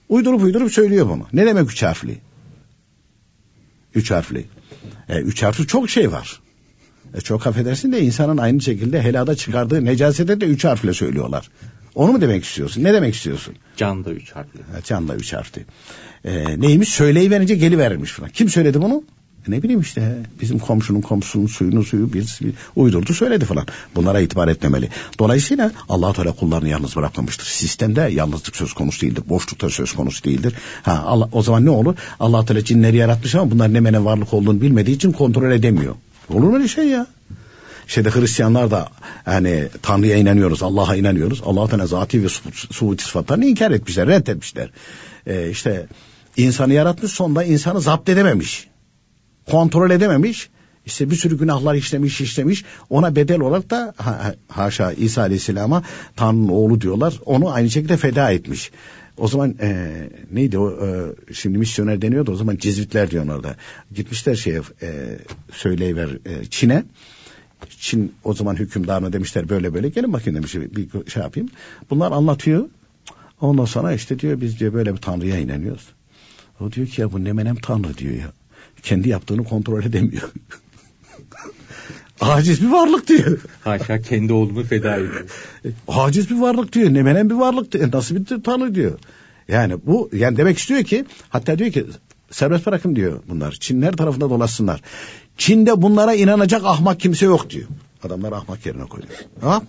[0.10, 1.28] Uydurup uydurup söylüyor bunu.
[1.34, 2.18] Ne demek üç harfli?
[3.96, 4.46] Üç harfli.
[5.10, 6.40] E, üç harfli çok şey var.
[7.14, 11.50] E, çok affedersin de insanın aynı şekilde helada çıkardığı necasete de üç harfle söylüyorlar.
[11.96, 12.84] Onu mu demek istiyorsun?
[12.84, 13.56] Ne demek istiyorsun?
[13.78, 14.60] Can da üç harfli.
[14.60, 15.66] E, can da üç harfli.
[16.26, 16.90] E, neymiş?
[16.90, 18.30] Söyleyiverince geliverirmiş falan.
[18.30, 19.04] Kim söyledi bunu?
[19.48, 23.66] E, ne bileyim işte bizim komşunun komşusunun suyunu suyu bir, bir uydurdu söyledi falan.
[23.96, 24.90] Bunlara itibar etmemeli.
[25.20, 27.46] Dolayısıyla allah Teala kullarını yalnız bırakmamıştır.
[27.46, 29.24] Sistemde yalnızlık söz konusu değildir.
[29.30, 30.54] Boşlukta söz konusu değildir.
[30.84, 31.96] Ha, Allah, o zaman ne olur?
[32.20, 35.96] allah Teala cinleri yaratmış ama bunlar ne mene varlık olduğunu bilmediği için kontrol edemiyor.
[36.30, 37.08] Olur mu öyle şey ya?
[37.88, 38.90] Şeyde Hristiyanlar da
[39.26, 41.42] hani Tanrı'ya inanıyoruz, Allah'a inanıyoruz.
[41.46, 42.28] Allah Teala zati ve
[42.72, 44.70] suhuti sıfatlarını inkar etmişler, reddetmişler.
[45.28, 45.88] Ee, işte
[46.38, 48.68] insanı yaratmış sonunda insanı zapt edememiş.
[49.52, 50.50] Kontrol edememiş.
[50.86, 52.64] İşte bir sürü günahlar işlemiş işlemiş.
[52.90, 55.84] Ona bedel olarak da ha, haşa İsa Aleyhisselam'a
[56.16, 57.20] Tanrı'nın oğlu diyorlar.
[57.26, 58.72] Onu aynı şekilde feda etmiş.
[59.18, 59.92] O zaman e,
[60.32, 63.56] neydi o e, şimdi misyoner deniyordu o zaman Cizvitler diyorlar da.
[63.96, 65.18] Gitmişler şeye e,
[65.52, 66.84] söyleyiver e, Çin'e.
[67.70, 71.50] Çin o zaman hükümdarına demişler böyle böyle gelin bakayım demiş bir şey yapayım.
[71.90, 72.70] Bunlar anlatıyor.
[73.42, 75.88] Ondan sonra işte diyor biz diyor böyle bir tanrıya inanıyoruz.
[76.60, 78.32] O diyor ki ya bu ne menem tanrı diyor ya.
[78.86, 80.32] Kendi yaptığını kontrol edemiyor.
[82.22, 83.40] Aciz bir varlık diyor.
[83.64, 85.26] Haşa kendi oğlumu feda ediyor.
[85.88, 86.94] Aciz bir varlık diyor.
[86.94, 87.92] Ne menen bir varlık diyor.
[87.94, 89.00] Nasıl bir tanrı diyor.
[89.48, 91.86] Yani bu yani demek istiyor ki hatta diyor ki
[92.32, 93.52] serbest bırakın diyor bunlar.
[93.52, 94.82] Çinler tarafında dolaşsınlar.
[95.38, 97.68] Çin'de bunlara inanacak ahmak kimse yok diyor.
[98.04, 99.14] Adamlar ahmak yerine koyuyor.
[99.42, 99.62] Ha?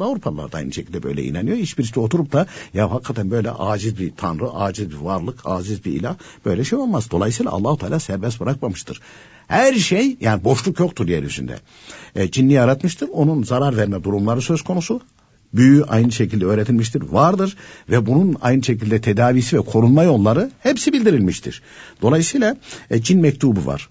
[0.00, 1.56] Avrupalılar da aynı şekilde böyle inanıyor.
[1.56, 5.92] Hiçbirisi de oturup da ya hakikaten böyle aciz bir tanrı, aciz bir varlık, aciz bir
[5.92, 7.10] ilah böyle şey olmaz.
[7.10, 9.00] Dolayısıyla Allahu Teala serbest bırakmamıştır.
[9.48, 11.58] Her şey yani boşluk yoktur yeryüzünde.
[12.16, 13.08] E, cinni yaratmıştır.
[13.08, 15.00] Onun zarar verme durumları söz konusu.
[15.54, 17.56] Büyü aynı şekilde öğretilmiştir, vardır
[17.90, 21.62] ve bunun aynı şekilde tedavisi ve korunma yolları hepsi bildirilmiştir.
[22.02, 22.56] Dolayısıyla
[22.90, 23.88] e, cin mektubu var.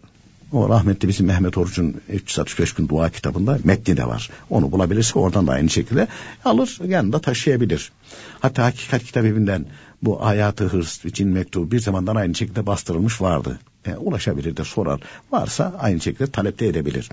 [0.52, 4.30] O rahmetli bizim Mehmet Oruç'un 365 gün dua kitabında metni de var.
[4.50, 6.08] Onu bulabilirse oradan da aynı şekilde
[6.46, 7.92] alır yanında taşıyabilir.
[8.40, 9.66] Hatta Hakikat Kitap Evi'nden
[10.04, 13.60] bu hayatı hırs, cin mektubu bir zamandan aynı şekilde bastırılmış vardı.
[13.86, 15.00] E, ulaşabilir de sorar.
[15.32, 17.10] Varsa aynı şekilde talepte edebilir.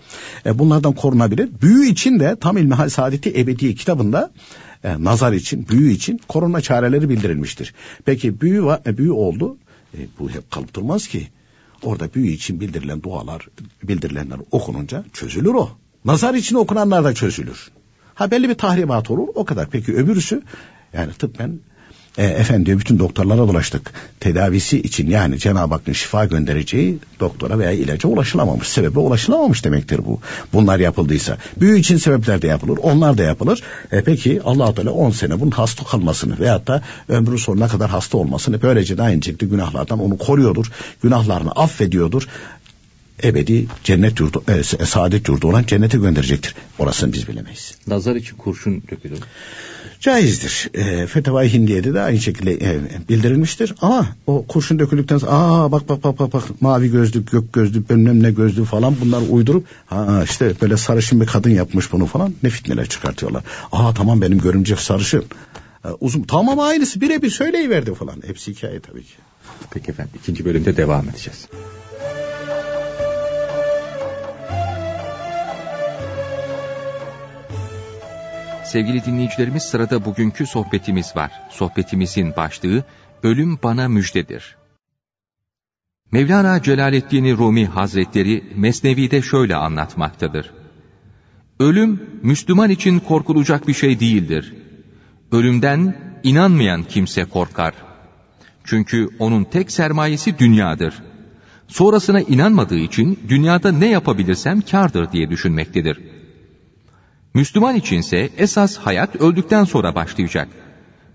[0.46, 1.49] E, bunlardan korunabilir.
[1.62, 4.31] Büyü için de Tam İlmihal Saadeti Ebedi kitabında
[4.85, 7.75] e, nazar için, büyü için korunma çareleri bildirilmiştir.
[8.05, 9.57] Peki büyü, e, büyü oldu.
[9.94, 11.29] E, bu hep kalıp durmaz ki.
[11.83, 13.49] Orada büyü için bildirilen dualar,
[13.83, 15.71] bildirilenler okununca çözülür o.
[16.05, 17.71] Nazar için okunanlar da çözülür.
[18.15, 19.71] Ha belli bir tahribat olur o kadar.
[19.71, 20.43] Peki öbürüsü
[20.93, 21.61] yani tıbben
[22.19, 23.93] e, efendim bütün doktorlara dolaştık.
[24.21, 28.69] Tedavisi için yani Cenab-ı Hakk'ın şifa göndereceği doktora veya ilaca ulaşılamamış.
[28.69, 30.21] Sebebe ulaşılamamış demektir bu.
[30.53, 31.37] Bunlar yapıldıysa.
[31.61, 32.79] Büyü için sebepler de yapılır.
[32.83, 33.63] Onlar da yapılır.
[33.93, 38.19] E, peki allah Teala 10 sene bunun hasta kalmasını veyahut da ömrün sonuna kadar hasta
[38.19, 40.67] olmasını böylece de aynı şekilde günahlardan onu koruyordur.
[41.03, 42.29] Günahlarını affediyordur
[43.25, 46.55] ebedi cennet yurdu, e, saadet yurdu olan cennete gönderecektir.
[46.79, 47.75] Orasını biz bilemeyiz.
[47.87, 49.19] Nazar için kurşun dökülür
[50.01, 50.71] caizdir.
[50.75, 53.75] E, Fetavai Hindiye'de de aynı şekilde e, bildirilmiştir.
[53.81, 57.91] Ama o kurşun döküldükten sonra aa bak bak bak bak bak mavi gözlük, gök gözlük,
[57.91, 62.35] bilmem ne gözlük falan bunlar uydurup ha işte böyle sarışın bir kadın yapmış bunu falan
[62.43, 63.45] ne fitneler çıkartıyorlar.
[63.73, 65.25] Aa tamam benim görümcek sarışın.
[65.85, 68.23] E, uzun tamam aynısı birebir söyleyiverdi falan.
[68.27, 69.15] Hepsi hikaye tabii ki.
[69.71, 71.49] Peki efendim ikinci bölümde devam edeceğiz.
[78.67, 81.33] Sevgili dinleyicilerimiz sırada bugünkü sohbetimiz var.
[81.51, 82.85] Sohbetimizin başlığı
[83.23, 84.57] Ölüm Bana Müjdedir.
[86.13, 90.53] Mevlana Celaleddin Rumi Hazretleri Mesnevi'de şöyle anlatmaktadır.
[91.61, 94.55] Ölüm Müslüman için korkulacak bir şey değildir.
[95.33, 97.75] Ölümden inanmayan kimse korkar.
[98.65, 100.95] Çünkü onun tek sermayesi dünyadır.
[101.69, 106.16] Sonrasına inanmadığı için dünyada ne yapabilirsem kardır diye düşünmektedir.''
[107.37, 110.49] Müslüman içinse esas hayat öldükten sonra başlayacak.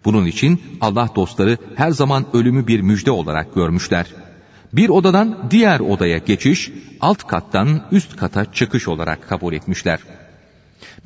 [0.05, 4.05] Bunun için Allah dostları her zaman ölümü bir müjde olarak görmüşler.
[4.73, 9.99] Bir odadan diğer odaya geçiş, alt kattan üst kata çıkış olarak kabul etmişler.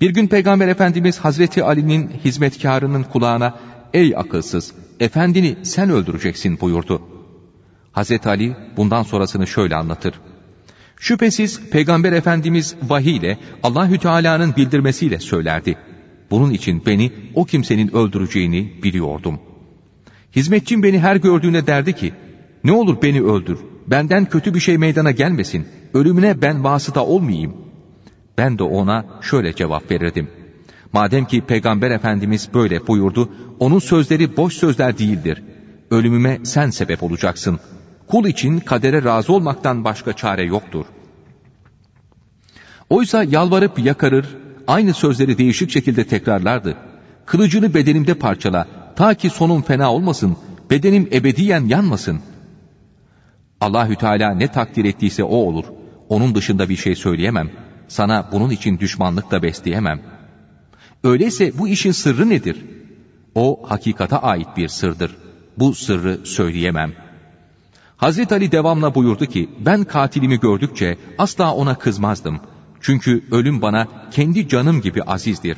[0.01, 3.59] Bir gün Peygamber Efendimiz Hazreti Ali'nin hizmetkarının kulağına
[3.93, 7.01] ''Ey akılsız, efendini sen öldüreceksin.'' buyurdu.
[7.91, 10.13] Hazreti Ali bundan sonrasını şöyle anlatır.
[10.99, 15.77] Şüphesiz Peygamber Efendimiz vahiy ile Allahü Teala'nın bildirmesiyle söylerdi.
[16.31, 19.39] Bunun için beni o kimsenin öldüreceğini biliyordum.
[20.35, 22.13] Hizmetçim beni her gördüğünde derdi ki,
[22.63, 27.53] ne olur beni öldür, benden kötü bir şey meydana gelmesin, ölümüne ben vasıta olmayayım.
[28.37, 30.27] Ben de ona şöyle cevap verirdim.
[30.93, 33.29] Madem ki Peygamber Efendimiz böyle buyurdu,
[33.59, 35.43] onun sözleri boş sözler değildir.
[35.91, 37.59] Ölümüme sen sebep olacaksın.
[38.07, 40.85] Kul için kadere razı olmaktan başka çare yoktur.
[42.89, 44.37] Oysa yalvarıp yakarır,
[44.67, 46.77] aynı sözleri değişik şekilde tekrarlardı.
[47.25, 50.37] Kılıcını bedenimde parçala, ta ki sonum fena olmasın,
[50.69, 52.19] bedenim ebediyen yanmasın.
[53.61, 55.65] Allahü Teala ne takdir ettiyse o olur.
[56.09, 57.49] Onun dışında bir şey söyleyemem.
[57.87, 60.01] Sana bunun için düşmanlık da besleyemem.
[61.03, 62.65] Öyleyse bu işin sırrı nedir?
[63.35, 65.17] O hakikata ait bir sırdır.
[65.57, 67.04] Bu sırrı söyleyemem.
[67.97, 72.55] Hazreti Ali devamla buyurdu ki, ben katilimi gördükçe asla ona kızmazdım.''
[72.85, 75.57] Çünkü ölüm bana kendi canım gibi azizdir.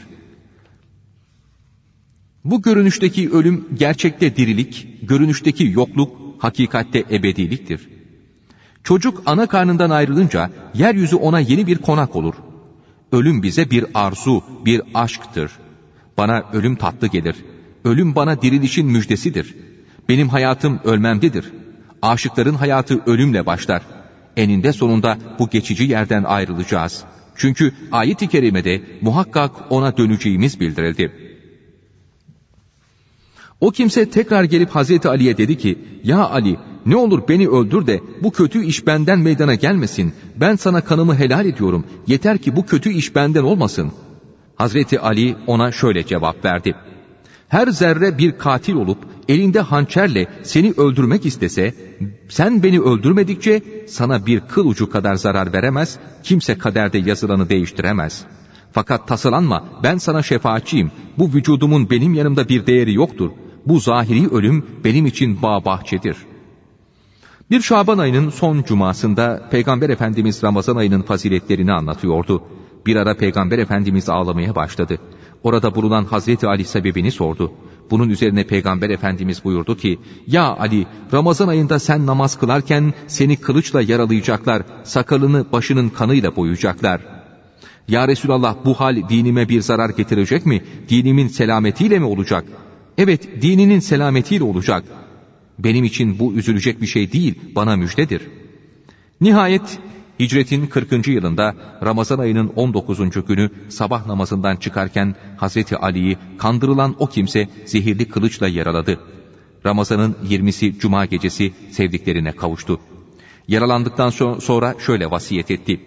[2.46, 7.90] Bu görünüşteki ölüm gerçekte dirilik, görünüşteki yokluk hakikatte ebediliktir.
[8.84, 12.34] Çocuk ana karnından ayrılınca yeryüzü ona yeni bir konak olur.
[13.12, 15.52] Ölüm bize bir arzu, bir aşktır.
[16.18, 17.36] Bana ölüm tatlı gelir.
[17.84, 19.56] Ölüm bana dirilişin müjdesidir.
[20.10, 21.52] Benim hayatım ölmemdedir.
[22.02, 23.82] Aşıkların hayatı ölümle başlar.
[24.38, 31.12] Eninde sonunda bu geçici yerden ayrılacağız.'' Çünkü ayet-i kerimede muhakkak ona döneceğimiz bildirildi.
[33.62, 38.02] O kimse tekrar gelip Hazreti Ali'ye dedi ki, Ya Ali Ne olur beni öldür de
[38.24, 40.14] bu kötü iş benden meydana gelmesin.
[40.36, 41.86] Ben sana kanımı helal ediyorum.
[42.08, 43.92] Yeter ki bu kötü iş benden olmasın.
[44.56, 46.76] Hazreti Ali ona şöyle cevap verdi.
[47.50, 51.74] Her zerre bir katil olup elinde hançerle seni öldürmek istese,
[52.30, 58.26] sen beni öldürmedikçe sana bir kıl ucu kadar zarar veremez, kimse kaderde yazılanı değiştiremez.
[58.72, 63.32] Fakat tasalanma, ben sana şefaatçiyim, bu vücudumun benim yanımda bir değeri yoktur.
[63.66, 66.18] Bu zahiri ölüm benim için bağ bahçedir.
[67.52, 72.44] Bir Şaban ayının son cumasında Peygamber Efendimiz Ramazan ayının faziletlerini anlatıyordu.
[72.86, 75.00] Bir ara Peygamber Efendimiz ağlamaya başladı.
[75.44, 77.52] Orada bulunan Hazreti Ali sebebini sordu.
[77.92, 83.82] Bunun üzerine Peygamber Efendimiz buyurdu ki, Ya Ali, Ramazan ayında sen namaz kılarken seni kılıçla
[83.82, 87.02] yaralayacaklar, sakalını başının kanıyla boyayacaklar.
[87.88, 90.64] Ya Resulallah bu hal dinime bir zarar getirecek mi?
[90.90, 92.46] Dinimin selametiyle mi olacak?
[92.98, 94.84] Evet, dininin selametiyle olacak.
[95.60, 98.22] Benim için bu üzülecek bir şey değil, bana müjdedir.
[99.22, 99.80] Nihayet
[100.20, 101.08] Hicretin 40.
[101.08, 103.26] yılında Ramazan ayının 19.
[103.28, 109.00] günü sabah namazından çıkarken Hazreti Ali'yi kandırılan o kimse zehirli kılıçla yaraladı.
[109.66, 112.80] Ramazanın 20'si Cuma gecesi sevdiklerine kavuştu.
[113.48, 115.82] Yaralandıktan sonra şöyle vasiyet etti.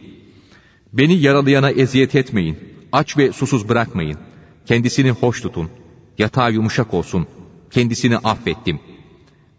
[0.92, 2.58] Beni yaralayana eziyet etmeyin,
[2.92, 4.18] aç ve susuz bırakmayın.
[4.66, 5.68] Kendisini hoş tutun,
[6.18, 7.26] yatağı yumuşak olsun,
[7.70, 8.89] kendisini affettim.''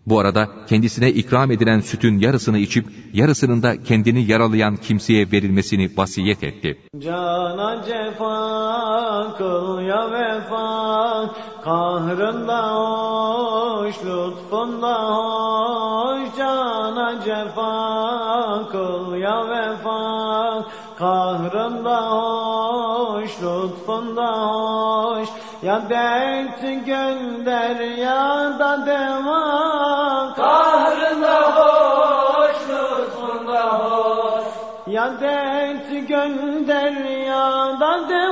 [0.05, 6.43] Bu arada kendisine ikram edilen sütün yarısını içip yarısının da kendini yaralayan kimseye verilmesini vasiyet
[6.43, 6.77] etti.
[6.99, 20.65] Cana cefa kıl ya vefa kahrında hoş lütfunda hoş cana cefa kıl ya vefa
[20.97, 25.29] kahrında hoş lütfunda hoş
[25.61, 34.43] ya dert gönder ya da deva Kahrında hoş, lütfunda hoş.
[34.87, 36.91] Ya dert gönder
[37.25, 38.30] ya da deva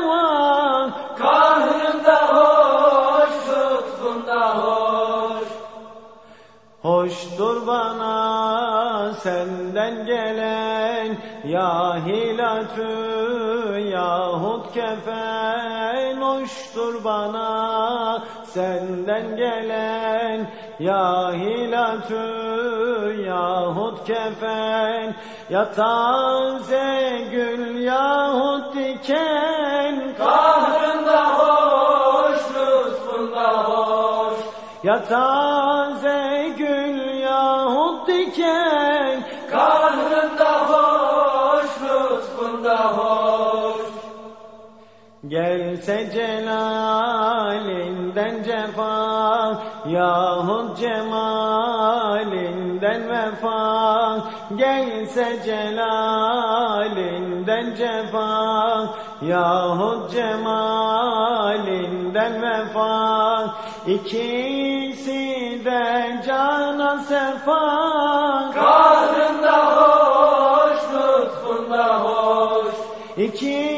[6.82, 12.90] Hoştur bana senden gelen ya hilatü
[13.80, 16.22] yahut kefen.
[16.22, 22.24] Hoştur bana senden gelen ya hilatü
[23.28, 25.16] yahut kefen.
[25.50, 34.38] Ya taze gül yahut diken kahrında hoş lütfunda hoş.
[34.84, 36.39] Ya taze
[38.30, 43.49] diken kahrında hoş lütfunda hoş
[45.30, 47.24] Gelse celalinden
[48.44, 52.30] cefa Yahut cemalinden
[53.10, 53.62] vefa.
[54.58, 56.56] Gelse celalinden
[57.76, 58.90] cefa
[59.22, 61.22] Yahut cemalinden
[62.42, 63.56] vefa.
[63.88, 67.62] İkisi de cana sefa.
[68.56, 72.74] Kahrında hoş, lütfunda hoş.
[73.18, 73.69] İkisi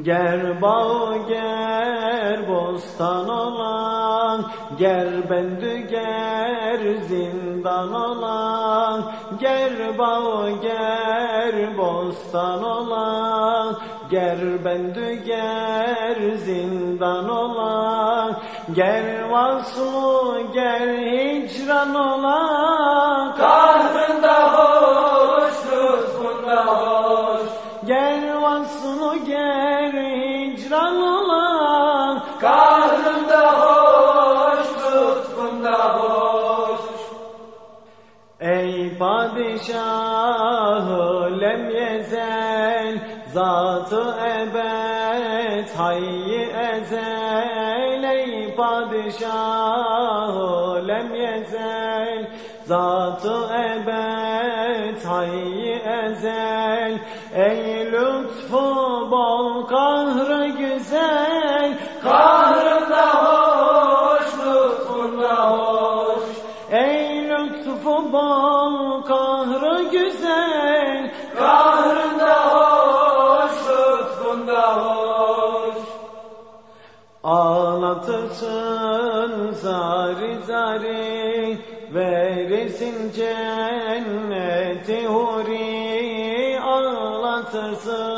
[0.00, 9.12] Ger bağ ger bostan olan Ger bendü ger zindan olan.
[9.40, 13.76] Ger bağ ger bostan olan
[14.10, 18.36] Ger bendü ger zindan olan.
[18.74, 23.36] Ger vaslu ger hicran olan
[43.82, 49.68] Zatı ebed hayyi ezel Ey padişahı
[50.88, 52.30] lem yezel.
[52.64, 56.98] Zatı ebed hayyi ezel
[57.34, 58.66] Ey lütfu
[59.10, 60.31] bol kahrı
[83.14, 88.14] cenneti huri Ağlatırsın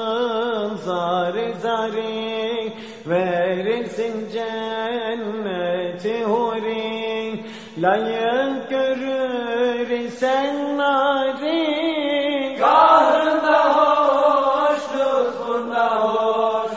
[0.76, 2.72] zari zari zari
[3.06, 7.44] verirsin cenneti huri
[7.78, 16.72] layık görür isen nari Kahrında hoş, lütfunda hoş.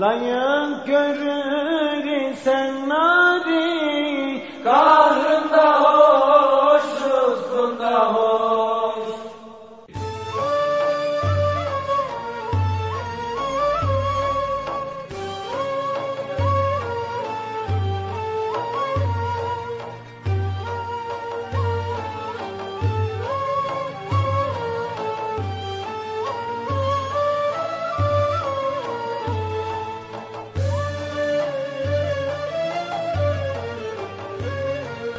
[0.00, 1.61] layık görür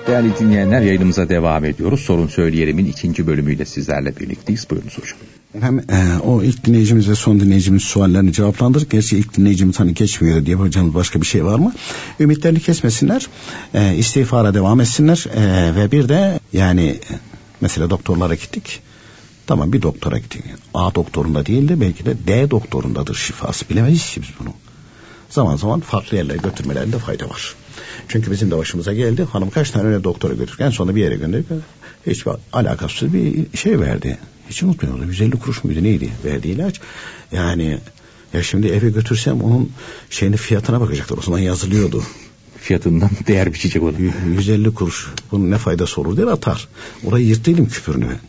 [0.07, 1.99] Değerli dinleyenler yayınımıza devam ediyoruz.
[1.99, 4.69] Sorun Söyleyelim'in ikinci bölümüyle sizlerle birlikteyiz.
[4.69, 5.17] Buyurunuz hocam.
[5.59, 8.91] Hem e, o ilk dinleyicimiz ve son dinleyicimiz suallerini cevaplandırdık.
[8.91, 11.73] Gerçi ilk dinleyicimiz hani geçmiyor diye yapacağımız başka bir şey var mı?
[12.19, 13.27] Ümitlerini kesmesinler.
[13.73, 15.25] E, istiğfara devam etsinler.
[15.35, 16.99] E, ve bir de yani
[17.61, 18.81] mesela doktorlara gittik.
[19.47, 20.43] Tamam bir doktora gittik.
[20.73, 23.69] A doktorunda değil de belki de D doktorundadır şifası.
[23.69, 24.49] Bilemeyiz ki biz bunu.
[25.29, 27.55] Zaman zaman farklı yerlere götürmelerinde fayda var.
[28.07, 29.23] Çünkü bizim de başımıza geldi.
[29.23, 30.61] Hanım kaç tane öyle doktora götürdük.
[30.61, 31.47] En sonunda bir yere gönderdik.
[32.07, 34.17] Hiç alakasız bir şey verdi.
[34.49, 35.07] Hiç unutmuyorum.
[35.07, 36.81] 150 kuruş muydu neydi verdiği ilaç.
[37.31, 37.79] Yani
[38.33, 39.71] ya şimdi eve götürsem onun
[40.09, 41.17] şeyini fiyatına bakacaklar.
[41.17, 42.03] O zaman yazılıyordu.
[42.57, 43.93] Fiyatından değer biçecek olur.
[44.37, 45.07] 150 kuruş.
[45.31, 46.67] Bunun ne faydası olur diye atar.
[47.05, 48.19] Orayı yırttıydım küpürünü ben.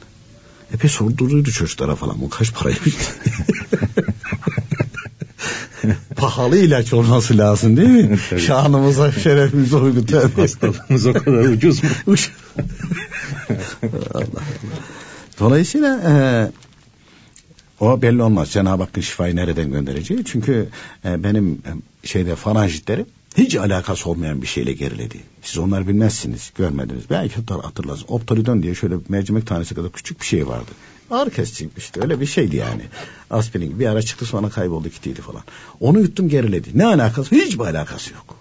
[0.75, 2.21] Epey sordurduydu çocuklara falan.
[2.21, 2.77] Bu kaç parayı
[6.37, 8.19] Pahalı ilaç olması lazım değil mi?
[8.41, 10.03] Şanımıza, şerefimize uygun.
[10.03, 10.41] Tabii.
[10.41, 11.91] Hastalığımız o kadar ucuz mu?
[13.83, 14.25] Allah Allah.
[15.41, 16.15] Dolayısıyla e,
[17.85, 18.51] o belli olmaz.
[18.51, 20.25] Cenab-ı Hakk'ın şifayı nereden göndereceği.
[20.25, 20.69] Çünkü
[21.05, 25.21] e, benim e, şeyde faranjitlerim hiç alakası olmayan bir şeyle geriledi.
[25.43, 27.05] Siz onlar bilmezsiniz, görmediniz.
[27.11, 28.11] Belki hatırlarsınız.
[28.11, 30.71] Optolidon diye şöyle mercimek tanesi kadar küçük bir şey vardı.
[31.11, 32.83] Ağrı kesici işte öyle bir şeydi yani.
[33.31, 35.43] Aspirin bir ara çıktı sonra kayboldu gittiydi falan.
[35.81, 36.69] Onu yuttum geriledi.
[36.75, 37.35] Ne alakası?
[37.35, 38.37] Hiçbir alakası yok.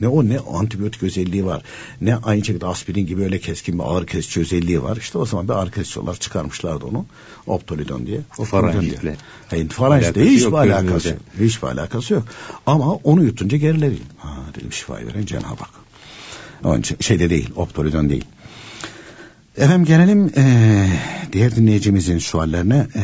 [0.00, 1.62] Ne o ne antibiyotik özelliği var.
[2.00, 4.96] Ne aynı şekilde aspirin gibi öyle keskin bir ağrı kesici özelliği var.
[4.96, 7.06] İşte o zaman bir ağrı kesici olarak çıkarmışlardı onu.
[7.46, 8.20] Optolidon diye.
[8.38, 9.16] O faranjitle.
[9.48, 11.18] Hayır faranjitle hiçbir alakası yok.
[11.40, 12.24] Hiçbir alakası yok.
[12.66, 13.98] Ama onu yutunca geriledi.
[14.18, 15.70] Ha dedim şifayı veren Cenab-ı Hak.
[16.64, 18.24] Onun için şeyde değil, optolidon değil.
[19.58, 20.88] Efendim gelelim e,
[21.32, 22.86] diğer dinleyicimizin suallerine.
[22.96, 23.02] E,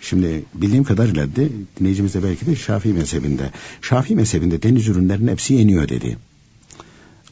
[0.00, 1.48] şimdi bildiğim kadarıyla de
[1.80, 3.50] dinleyicimiz de belki de Şafii mezhebinde.
[3.82, 6.18] Şafii mezhebinde deniz ürünlerinin hepsi yeniyor dedi.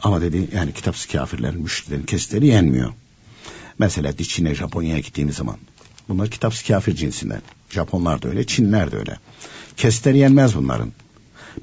[0.03, 2.93] Ama dedi yani kitapsız kafirlerin, müşriklerin kesitleri yenmiyor.
[3.79, 5.57] Mesela Çin'e, Japonya'ya gittiğimiz zaman.
[6.09, 7.43] Bunlar kitapsız kafir cinsinden.
[7.71, 9.19] Japonlar da öyle, Çinler de öyle.
[9.77, 10.93] Kesitleri yenmez bunların.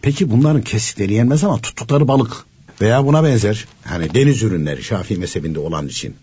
[0.01, 2.45] Peki bunların kesitleri yenmez ama tuttukları balık
[2.81, 6.15] veya buna benzer hani deniz ürünleri Şafii mezhebinde olan için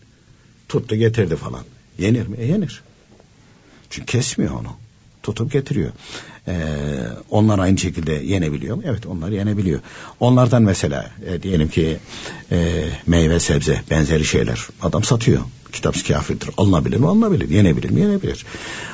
[0.69, 1.65] tuttu getirdi falan.
[1.99, 2.37] Yenir mi?
[2.37, 2.83] E, yenir.
[3.91, 4.73] Çünkü kesmiyor onu.
[5.23, 5.91] Tutup getiriyor.
[6.49, 6.55] Ee,
[7.31, 8.83] onlar aynı şekilde yenebiliyor mu?
[8.87, 9.81] Evet onlar yenebiliyor.
[10.21, 11.97] Onlardan mesela e, diyelim ki
[12.53, 15.41] e, meyve sebze benzeri şeyler adam satıyor.
[15.73, 16.51] Kitapsız kafirdir.
[16.57, 17.07] Alınabilir mi?
[17.07, 17.51] Alınabilir.
[17.51, 18.01] Yenebilir mi?
[18.01, 18.47] Yenebilir.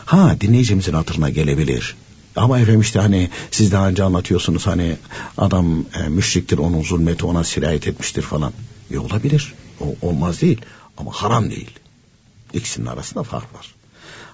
[0.04, 1.96] Ha dinleyicimizin hatırına gelebilir.
[2.36, 4.96] Ama efendim işte hani siz daha önce anlatıyorsunuz hani
[5.38, 8.52] adam e, müşriktir onun zulmeti ona sirayet etmiştir falan.
[8.90, 9.54] E olabilir.
[9.80, 10.60] O, olmaz değil.
[10.98, 11.70] Ama haram değil.
[12.52, 13.74] İkisinin arasında fark var.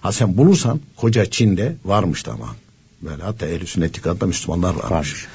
[0.01, 2.55] Ha sen bulursan koca Çin'de varmış ama.
[3.03, 4.91] Böyle hatta ehl-i sünnet itikadında Müslümanlar varmış.
[4.91, 5.27] varmış.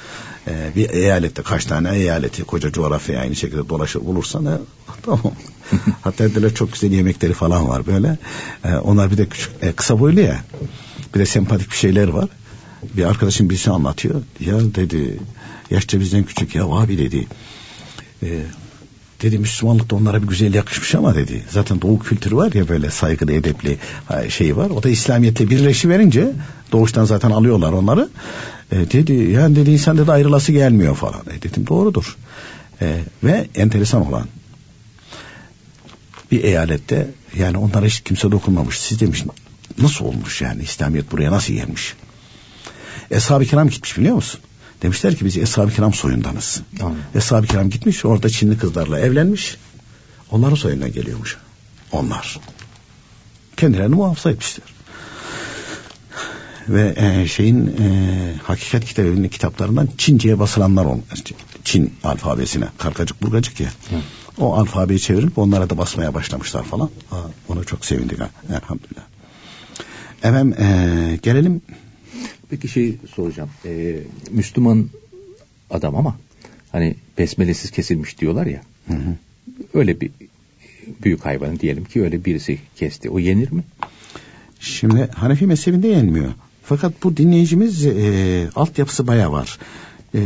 [0.47, 4.57] Ee, bir eyalette kaç tane eyaleti koca coğrafya aynı şekilde dolaşır bulursan e,
[5.01, 5.31] tamam.
[6.01, 8.17] hatta dediler çok güzel yemekleri falan var böyle.
[8.65, 10.43] Ee, onlar bir de küçük e, kısa boylu ya.
[11.15, 12.29] Bir de sempatik bir şeyler var.
[12.93, 14.21] Bir arkadaşım birisi anlatıyor.
[14.39, 15.19] Ya dedi
[15.71, 17.27] yaşça bizden küçük ya abi dedi.
[18.23, 18.43] E,
[19.25, 21.43] dedi Müslümanlık da onlara bir güzel yakışmış ama dedi.
[21.49, 23.77] Zaten doğu kültürü var ya böyle saygılı edepli
[24.29, 24.69] şey var.
[24.69, 26.31] O da İslamiyet'le birleşi verince
[26.71, 28.09] doğuştan zaten alıyorlar onları.
[28.71, 31.21] E, dedi yani dedi insan dedi ayrılası gelmiyor falan.
[31.37, 32.17] E, dedim doğrudur.
[32.81, 34.27] E, ve enteresan olan
[36.31, 37.07] bir eyalette
[37.37, 38.79] yani onlara hiç kimse dokunmamış.
[38.79, 39.23] Siz demiş
[39.77, 41.95] nasıl olmuş yani İslamiyet buraya nasıl gelmiş?
[43.11, 44.39] Eshab-ı kiram gitmiş biliyor musun?
[44.85, 46.61] Demişler ki biz Eshab-ı kiram soyundanız.
[46.79, 46.95] Tamam.
[47.15, 49.57] Eshab-ı kiram gitmiş orada Çinli kızlarla evlenmiş.
[50.31, 51.37] Onların soyundan geliyormuş.
[51.91, 52.39] Onlar.
[53.57, 54.67] Kendilerini muhafaza etmişler.
[56.69, 61.05] Ve e, şeyin e, hakikat kitabının kitaplarından Çince'ye basılanlar olmuş.
[61.63, 62.65] Çin alfabesine.
[62.77, 63.69] Karkacık burgacık ya.
[63.69, 63.95] Hı.
[64.37, 66.89] O alfabeyi çevirip onlara da basmaya başlamışlar falan.
[67.09, 67.17] Ha,
[67.49, 68.29] ona çok sevindik ha.
[68.49, 69.03] Elhamdülillah.
[70.23, 71.61] Efendim e, gelelim
[72.49, 73.49] Peki şey soracağım.
[73.65, 73.99] Ee,
[74.31, 74.89] Müslüman
[75.69, 76.17] adam ama
[76.71, 78.61] hani besmelesiz kesilmiş diyorlar ya.
[78.87, 79.15] Hı hı.
[79.73, 80.11] Öyle bir
[81.03, 83.09] büyük hayvanı diyelim ki öyle birisi kesti.
[83.09, 83.63] O yenir mi?
[84.59, 86.33] Şimdi Hanefi mezhebinde yenmiyor.
[86.63, 89.59] Fakat bu dinleyicimiz e, altyapısı bayağı var.
[90.15, 90.19] E,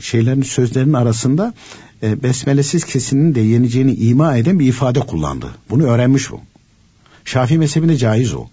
[0.00, 1.54] şeylerin sözlerinin arasında
[2.02, 5.50] e, besmelesiz kesinin de yeneceğini ima eden bir ifade kullandı.
[5.70, 6.40] Bunu öğrenmiş bu.
[7.24, 8.46] Şafii mezhebinde caiz o.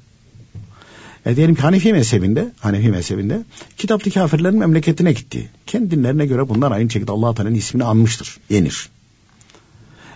[1.28, 3.44] E diyelim ki Hanefi mezhebinde, Hanefi mezhebinde
[3.78, 5.50] kitaplı kafirlerin memleketine gitti.
[5.66, 8.38] Kendi dinlerine göre bunlar aynı şekilde Allah Teala'nın ismini anmıştır.
[8.50, 8.90] Yenir.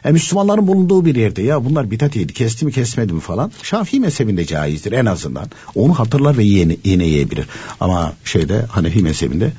[0.06, 3.52] E Müslümanların bulunduğu bir yerde ya bunlar bidat yedi kesti mi kesmedi mi falan.
[3.64, 5.50] Şafii mezhebinde caizdir en azından.
[5.76, 7.46] Onu hatırlar ve yine, yine yiyebilir.
[7.80, 9.52] Ama şeyde Hanefi mezhebinde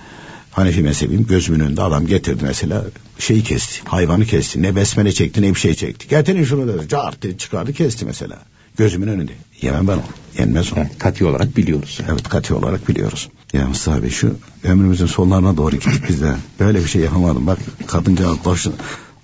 [0.51, 2.85] Hanefi mezhebim gözümün önünde adam getirdi mesela
[3.19, 3.81] şeyi kesti.
[3.85, 4.63] Hayvanı kesti.
[4.63, 6.09] Ne besmele çekti ne bir şey çekti.
[6.09, 6.89] Getirin şunu dedi.
[6.89, 8.39] Cart çıkardı kesti mesela.
[8.77, 9.33] Gözümün önünde.
[9.63, 10.03] Yemem ben onu.
[10.39, 10.77] Yenmez o.
[10.77, 12.01] Yani kati olarak biliyoruz.
[12.13, 13.29] Evet katı olarak biliyoruz.
[13.53, 16.35] Ya Mustafa Bey şu ömrümüzün sonlarına doğru gittik biz de.
[16.61, 17.47] Böyle bir şey yapamadım.
[17.47, 18.75] Bak kadıncağız coşun,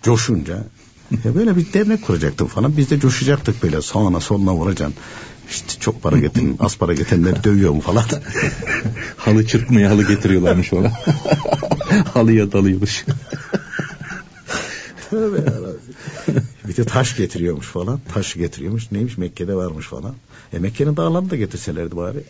[0.02, 0.64] coşunca
[1.24, 2.76] ya böyle bir dernek kuracaktım falan.
[2.76, 4.96] Biz de coşacaktık böyle sağına soluna vuracaksın.
[5.50, 8.04] İşte çok para getirin, az para getirenleri dövüyor mu falan.
[9.16, 10.92] halı çırpmaya halı getiriyorlarmış ona.
[12.14, 13.04] Halıya dalıyormuş.
[15.10, 15.44] Tövbe
[16.68, 18.00] bir de taş getiriyormuş falan.
[18.12, 18.92] Taş getiriyormuş.
[18.92, 20.14] Neymiş Mekke'de varmış falan.
[20.52, 22.22] E Mekke'nin dağlarını da getirselerdi bari.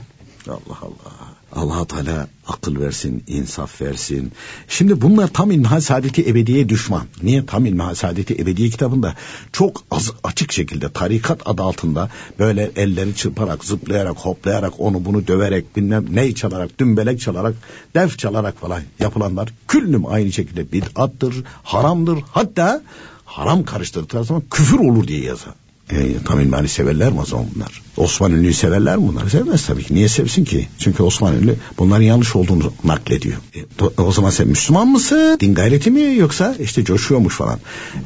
[0.48, 1.29] Allah Allah.
[1.52, 4.32] Allah Teala akıl versin, insaf versin.
[4.68, 7.02] Şimdi bunlar tam İlmihal Saadeti Ebediye düşman.
[7.22, 7.46] Niye?
[7.46, 9.14] Tam İlmihal Saadeti Ebediye kitabında
[9.52, 15.76] çok az açık şekilde tarikat adı altında böyle elleri çırparak, zıplayarak, hoplayarak, onu bunu döverek,
[15.76, 17.54] bilmem ney çalarak, dümbelek çalarak,
[17.94, 22.18] def çalarak falan yapılanlar küllüm aynı şekilde bid'attır, haramdır.
[22.30, 22.82] Hatta
[23.24, 25.54] haram karıştırdıkları zaman küfür olur diye yazar.
[25.92, 27.82] E, ilmihali severler mi o zaman bunlar?
[27.96, 29.28] Osman Ünlü'yü severler mi bunlar?
[29.28, 29.94] Sevmez tabii ki.
[29.94, 30.68] Niye sevsin ki?
[30.78, 33.36] Çünkü Osman Ünlü bunların yanlış olduğunu naklediyor.
[33.54, 35.36] E, do- o zaman sen Müslüman mısın?
[35.40, 37.58] Din gayreti mi yoksa işte coşuyormuş falan.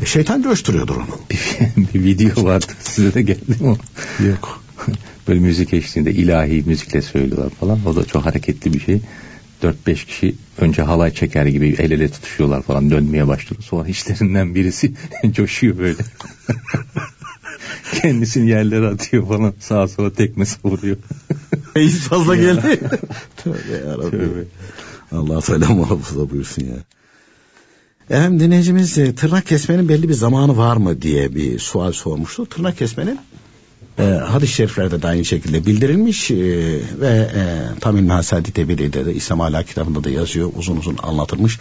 [0.02, 1.06] E, şeytan coşturuyordur onu.
[1.94, 3.76] bir, video vardı size de geldi mi o?
[4.24, 4.62] Yok.
[5.28, 7.78] Böyle müzik eşliğinde ilahi müzikle söylüyorlar falan.
[7.86, 9.00] O da çok hareketli bir şey.
[9.62, 13.62] 4-5 kişi önce halay çeker gibi el ele tutuşuyorlar falan dönmeye başlıyor.
[13.62, 14.92] Sonra işlerinden birisi
[15.30, 16.02] coşuyor böyle.
[18.02, 19.54] Kendisini yerlere atıyor falan.
[19.60, 20.96] Sağa sola tekme savuruyor.
[21.76, 22.80] Hiç fazla geldi.
[23.36, 24.48] Tövbe yarabbim.
[25.12, 26.76] Allah Teala muhafaza buyursun ya.
[28.10, 32.46] Efendim dinleyicimiz e, tırnak kesmenin belli bir zamanı var mı diye bir sual sormuştu.
[32.46, 33.20] Tırnak kesmenin
[33.98, 36.36] e, hadis-i şeriflerde de aynı şekilde bildirilmiş e,
[37.00, 37.42] ve e,
[37.80, 41.58] tam İlmihal Saadet Ebedi'de de İslam Hala kitabında da yazıyor uzun uzun anlatılmış.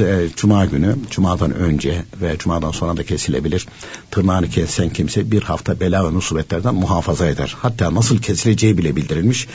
[0.00, 3.66] E, Cuma günü, Cuma'dan önce ve Cuma'dan sonra da kesilebilir.
[4.10, 7.56] Tırnağını kessen kimse bir hafta bela ve musibetlerden muhafaza eder.
[7.58, 9.48] Hatta nasıl kesileceği bile bildirilmiş.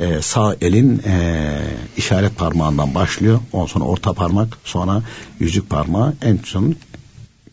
[0.00, 1.60] E, sağ elin e,
[1.96, 3.40] işaret parmağından başlıyor.
[3.52, 5.02] Ondan sonra orta parmak, sonra
[5.40, 6.74] yüzük parmağı, en son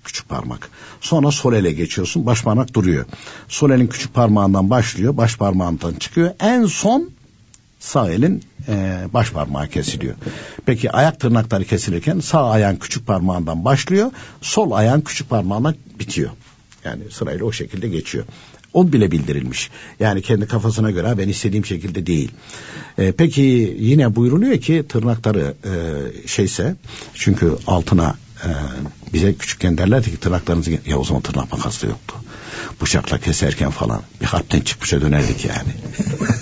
[0.03, 0.69] küçük parmak.
[1.01, 2.25] Sonra sol ele geçiyorsun.
[2.25, 3.05] Baş parmak duruyor.
[3.47, 5.17] Sol elin küçük parmağından başlıyor.
[5.17, 6.31] Baş parmağından çıkıyor.
[6.39, 7.09] En son
[7.81, 10.15] sağ elin e, baş parmağı kesiliyor.
[10.65, 14.11] Peki ayak tırnakları kesilirken sağ ayağın küçük parmağından başlıyor.
[14.41, 16.29] Sol ayağın küçük parmağından bitiyor.
[16.83, 18.25] Yani sırayla o şekilde geçiyor.
[18.73, 19.69] O bile bildirilmiş.
[19.99, 22.31] Yani kendi kafasına göre ben istediğim şekilde değil.
[22.97, 25.71] E, peki yine buyruluyor ki tırnakları e,
[26.27, 26.75] şeyse
[27.13, 28.49] çünkü altına e,
[29.13, 32.15] bize küçükken derlerdi ki tırnaklarınızı ya o zaman tırnak makası yoktu.
[32.81, 35.71] Bıçakla keserken falan bir harpten çıkmışa dönerdik yani.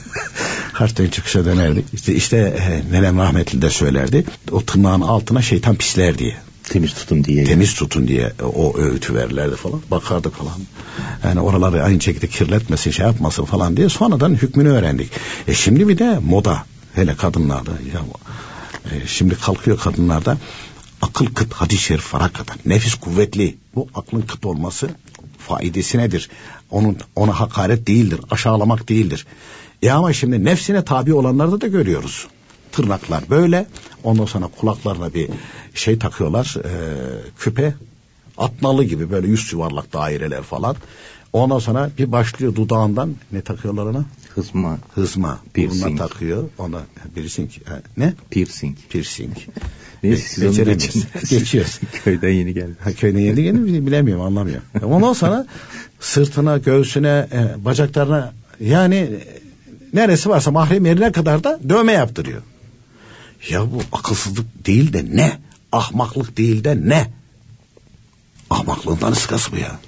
[0.82, 1.86] harpten çıkışa dönerdik.
[1.94, 2.60] İşte, işte
[2.92, 4.26] nenem rahmetli de söylerdi.
[4.52, 6.38] O tırnağın altına şeytan pisler diye.
[6.64, 7.44] Temiz tutun diye.
[7.44, 9.82] Temiz tutun diye o öğütü verirlerdi falan.
[9.92, 10.60] Bakardık falan.
[11.24, 15.12] Yani oraları aynı şekilde kirletmesin şey yapmasın falan diye sonradan hükmünü öğrendik.
[15.48, 16.64] E şimdi bir de moda
[16.96, 18.02] hele kadınlarda ya
[18.92, 20.38] e, şimdi kalkıyor kadınlarda
[21.02, 22.58] akıl kıt hadis-i şerif var hakikaten.
[22.66, 23.58] Nefis kuvvetli.
[23.76, 24.90] Bu aklın kıt olması
[25.38, 26.30] faidesi nedir?
[26.72, 28.20] Onun, ona hakaret değildir.
[28.32, 29.26] Aşağılamak değildir.
[29.84, 32.28] E ama şimdi nefsine tabi olanlarda da görüyoruz.
[32.72, 33.68] Tırnaklar böyle.
[34.04, 35.30] Ondan sonra kulaklarına bir
[35.74, 36.56] şey takıyorlar.
[36.58, 36.72] E,
[37.40, 37.74] küpe.
[38.38, 40.76] Atnalı gibi böyle yüz yuvarlak daireler falan.
[41.34, 44.06] Ondan sonra bir başlıyor dudağından ne takıyorlar ona?
[44.36, 44.78] Hızma.
[44.96, 45.40] Hızma.
[45.54, 45.84] Piercing.
[45.84, 46.50] Burnuna takıyor.
[46.58, 46.82] Ona
[47.16, 47.50] piercing.
[47.66, 48.14] Ha, ne?
[48.30, 48.78] Piercing.
[48.90, 49.38] Piercing.
[50.04, 51.04] Neyse siz onu geçin.
[51.30, 51.80] Geçiyoruz.
[52.04, 52.76] Köyden yeni geldi.
[52.84, 54.64] Ha, köyden yeni geldi bilemiyorum anlamıyorum.
[54.84, 55.46] Ondan sonra
[56.00, 59.39] sırtına, göğsüne, e, bacaklarına yani e,
[59.94, 62.42] neresi varsa mahrem yerine kadar da dövme yaptırıyor.
[63.50, 65.40] Ya bu akılsızlık değil de ne?
[65.72, 67.08] Ahmaklık değil de ne?
[68.50, 69.80] Ahmaklığından ıskası bu ya.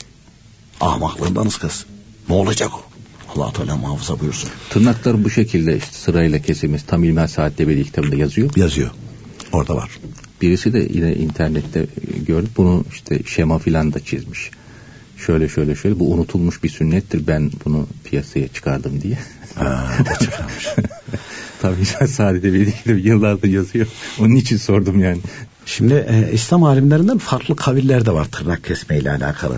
[0.81, 1.85] Ahmaklığından ıskası.
[2.29, 2.91] Ne olacak o?
[3.35, 4.49] allah Teala muhafaza buyursun.
[4.69, 8.55] Tırnaklar bu şekilde işte sırayla kesilmesi tam ilmihal saatte bir kitabında yazıyor.
[8.55, 8.91] Yazıyor.
[9.51, 9.99] Orada var.
[10.41, 11.87] Birisi de yine internette
[12.27, 14.51] gördüm bunu işte şema filan da çizmiş.
[15.25, 19.17] Şöyle şöyle şöyle bu unutulmuş bir sünnettir ben bunu piyasaya çıkardım diye.
[19.55, 20.67] Ha, o çıkarmış.
[21.61, 21.81] Tabii
[22.43, 23.87] bir kitap yıllardır yazıyor.
[24.19, 25.19] Onun için sordum yani.
[25.65, 29.55] Şimdi e, İslam alimlerinden farklı kaviller de var tırnak kesmeyle alakalı.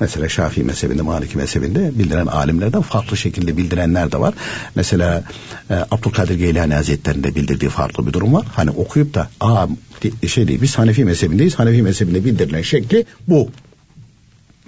[0.00, 4.34] Mesela Şafii mezhebinde, Maliki mezhebinde bildiren alimlerden farklı şekilde bildirenler de var.
[4.74, 5.24] Mesela
[5.70, 8.46] e, Abdülkadir Geylani Hazretleri'nde bildirdiği farklı bir durum var.
[8.52, 9.66] Hani okuyup da aa
[10.26, 11.54] şey değil biz Hanefi mezhebindeyiz.
[11.54, 13.50] Hanefi mezhebinde bildirilen şekli bu.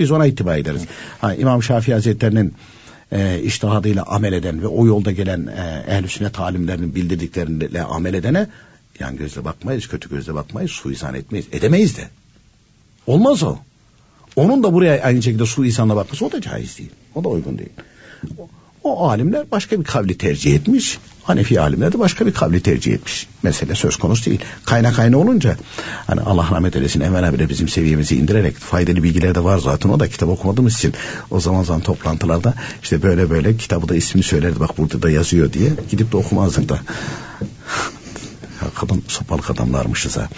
[0.03, 0.83] Biz ona ittiba ederiz.
[1.21, 2.55] Ha, İmam Şafii Hazretleri'nin
[3.13, 8.47] e, iştihadıyla amel eden ve o yolda gelen e, ehl-i sünnet alimlerinin bildirdikleriyle amel edene
[8.99, 11.47] yan gözle bakmayız, kötü gözle bakmayız, suizan etmeyiz.
[11.53, 12.09] Edemeyiz de.
[13.07, 13.57] Olmaz o.
[14.37, 16.91] Onun da buraya aynı şekilde suizanla bakması o da caiz değil.
[17.15, 17.71] O da uygun değil.
[18.85, 20.99] O, alimler başka bir kavli tercih etmiş.
[21.23, 23.27] Hanefi alimler de başka bir kavli tercih etmiş.
[23.43, 24.41] Mesele söz konusu değil.
[24.65, 25.57] Kaynak kaynağı olunca
[26.07, 29.91] hani Allah rahmet eylesin Emel abi de bizim seviyemizi indirerek faydalı bilgiler de var zaten.
[29.91, 30.95] O da kitap okumadığımız için
[31.31, 35.53] o zaman zaman toplantılarda işte böyle böyle kitabı da ismini söylerdi bak burada da yazıyor
[35.53, 36.79] diye gidip de okumazdık da.
[38.75, 40.29] Kadın sopalık adamlarmışız ha.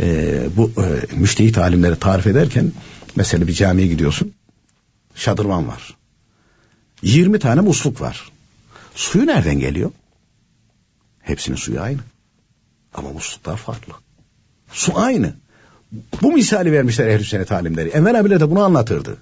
[0.00, 2.72] Ee, bu e, müştehit alimleri tarif ederken
[3.16, 4.32] mesela bir camiye gidiyorsun.
[5.14, 5.99] Şadırvan var.
[7.02, 8.32] 20 tane musluk var.
[8.94, 9.90] Suyu nereden geliyor?
[11.22, 12.00] Hepsinin suyu aynı.
[12.94, 13.92] Ama musluklar farklı.
[14.72, 15.34] Su aynı.
[16.22, 17.88] Bu misali vermişler ehl sünnet alimleri.
[17.88, 19.16] Enver abiler de bunu anlatırdı.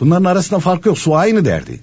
[0.00, 0.98] Bunların arasında fark yok.
[0.98, 1.80] Su aynı derdi.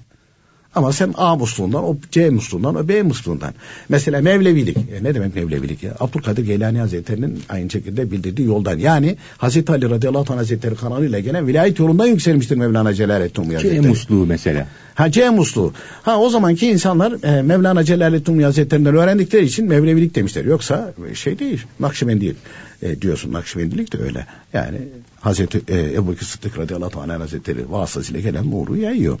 [0.74, 3.54] Ama sen A musluğundan, o C musluğundan, o B musluğundan.
[3.88, 4.76] Mesela Mevlevilik.
[4.76, 5.94] E ne demek Mevlevilik ya?
[6.00, 8.78] Abdülkadir Geylani Hazretleri'nin aynı şekilde bildirdiği yoldan.
[8.78, 13.54] Yani Hazreti Ali radıyallahu anh Hazretleri kanalıyla gelen vilayet yolundan yükselmiştir Mevlana Celaleddin Rumi C
[13.56, 13.88] Hazretleri.
[13.88, 14.66] musluğu mesela.
[14.94, 15.72] Ha C musluğu.
[16.02, 20.44] Ha o zamanki insanlar e, Mevlana Celaleddin Rumi Hazretlerinden öğrendikleri için Mevlevilik demişler.
[20.44, 22.34] Yoksa e, şey değil, Nakşibendi değil.
[22.82, 24.26] E, diyorsun Nakşibendilik de öyle.
[24.52, 24.78] Yani
[25.20, 29.18] Hazreti e, Ebu Sıddık radıyallahu anh Hazretleri vasıtasıyla gelen nuru yayıyor.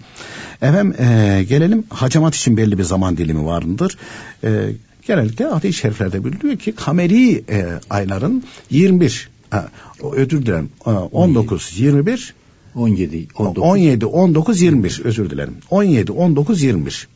[0.62, 3.98] Efendim e, gelelim hacamat için belli bir zaman dilimi vardır.
[4.44, 4.72] E,
[5.06, 9.68] genellikle hadis-i şeriflerde bildiriliyor ki kameri e, ayların 21 ha,
[10.02, 12.34] o özür dilerim e, 19 21
[12.74, 13.64] 17, 19.
[13.64, 15.54] 17, 19, 21 özür dilerim.
[15.70, 17.08] 17, 19, 21.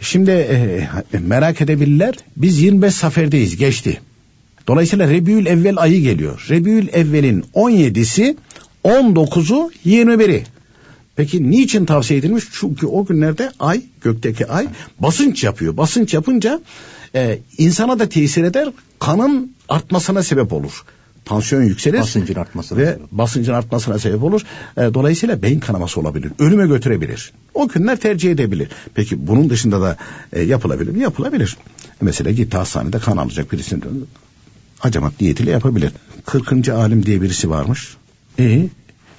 [0.00, 0.88] Şimdi e,
[1.18, 2.14] merak edebilirler.
[2.36, 4.00] Biz 25 saferdeyiz geçti.
[4.66, 6.46] Dolayısıyla Rebiül Evvel ayı geliyor.
[6.50, 8.36] Rebiül Evvel'in 17'si
[8.84, 10.44] 19'u 21'i.
[11.16, 12.44] Peki niçin tavsiye edilmiş?
[12.52, 15.76] Çünkü o günlerde ay, gökteki ay basınç yapıyor.
[15.76, 16.60] Basınç yapınca
[17.14, 20.84] e, insana da tesir eder, kanın artmasına sebep olur.
[21.24, 22.00] Tansiyon yükselir.
[22.00, 23.12] Basıncın artmasına Ve sebep.
[23.12, 24.42] basıncın artmasına sebep olur.
[24.76, 26.32] E, dolayısıyla beyin kanaması olabilir.
[26.38, 27.32] Ölüme götürebilir.
[27.54, 28.68] O günler tercih edebilir.
[28.94, 29.96] Peki bunun dışında da
[30.32, 31.00] e, yapılabilir mi?
[31.00, 31.56] Yapılabilir.
[32.00, 33.80] Mesela gitti hastanede kan alacak birisini
[34.82, 35.92] acamat niyetiyle yapabilir.
[36.26, 36.68] 40.
[36.68, 37.96] alim diye birisi varmış.
[38.38, 38.68] E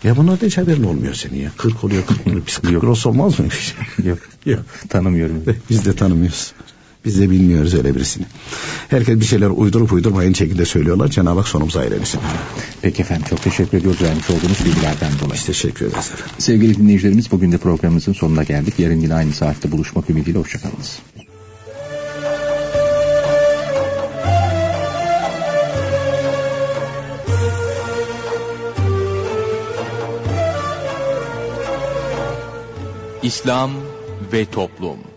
[0.04, 1.52] ya bunlardan hiç haberin olmuyor senin ya.
[1.58, 2.42] 40 oluyor 40 oluyor.
[2.48, 3.76] Biz 40 olsa olmaz mıymış?
[4.04, 4.20] Yok.
[4.46, 4.60] Yok.
[4.90, 5.44] Tanımıyorum.
[5.70, 6.54] Biz de tanımıyoruz.
[7.06, 8.26] Biz de bilmiyoruz öyle birisini.
[8.90, 11.08] Herkes bir şeyler uydurup uydurmayın şekilde söylüyorlar.
[11.08, 12.20] Cenab-ı Hak sonumuza eylesin.
[12.82, 15.34] Peki efendim çok teşekkür ediyoruz vermiş olduğunuz bilgilerden dolayı.
[15.34, 16.36] Biz teşekkür ederiz efendim.
[16.38, 18.74] Sevgili dinleyicilerimiz bugün de programımızın sonuna geldik.
[18.80, 21.00] Yarın yine aynı saatte buluşmak ümidiyle hoşçakalınız.
[33.28, 33.72] İslam
[34.34, 35.17] ve Toplum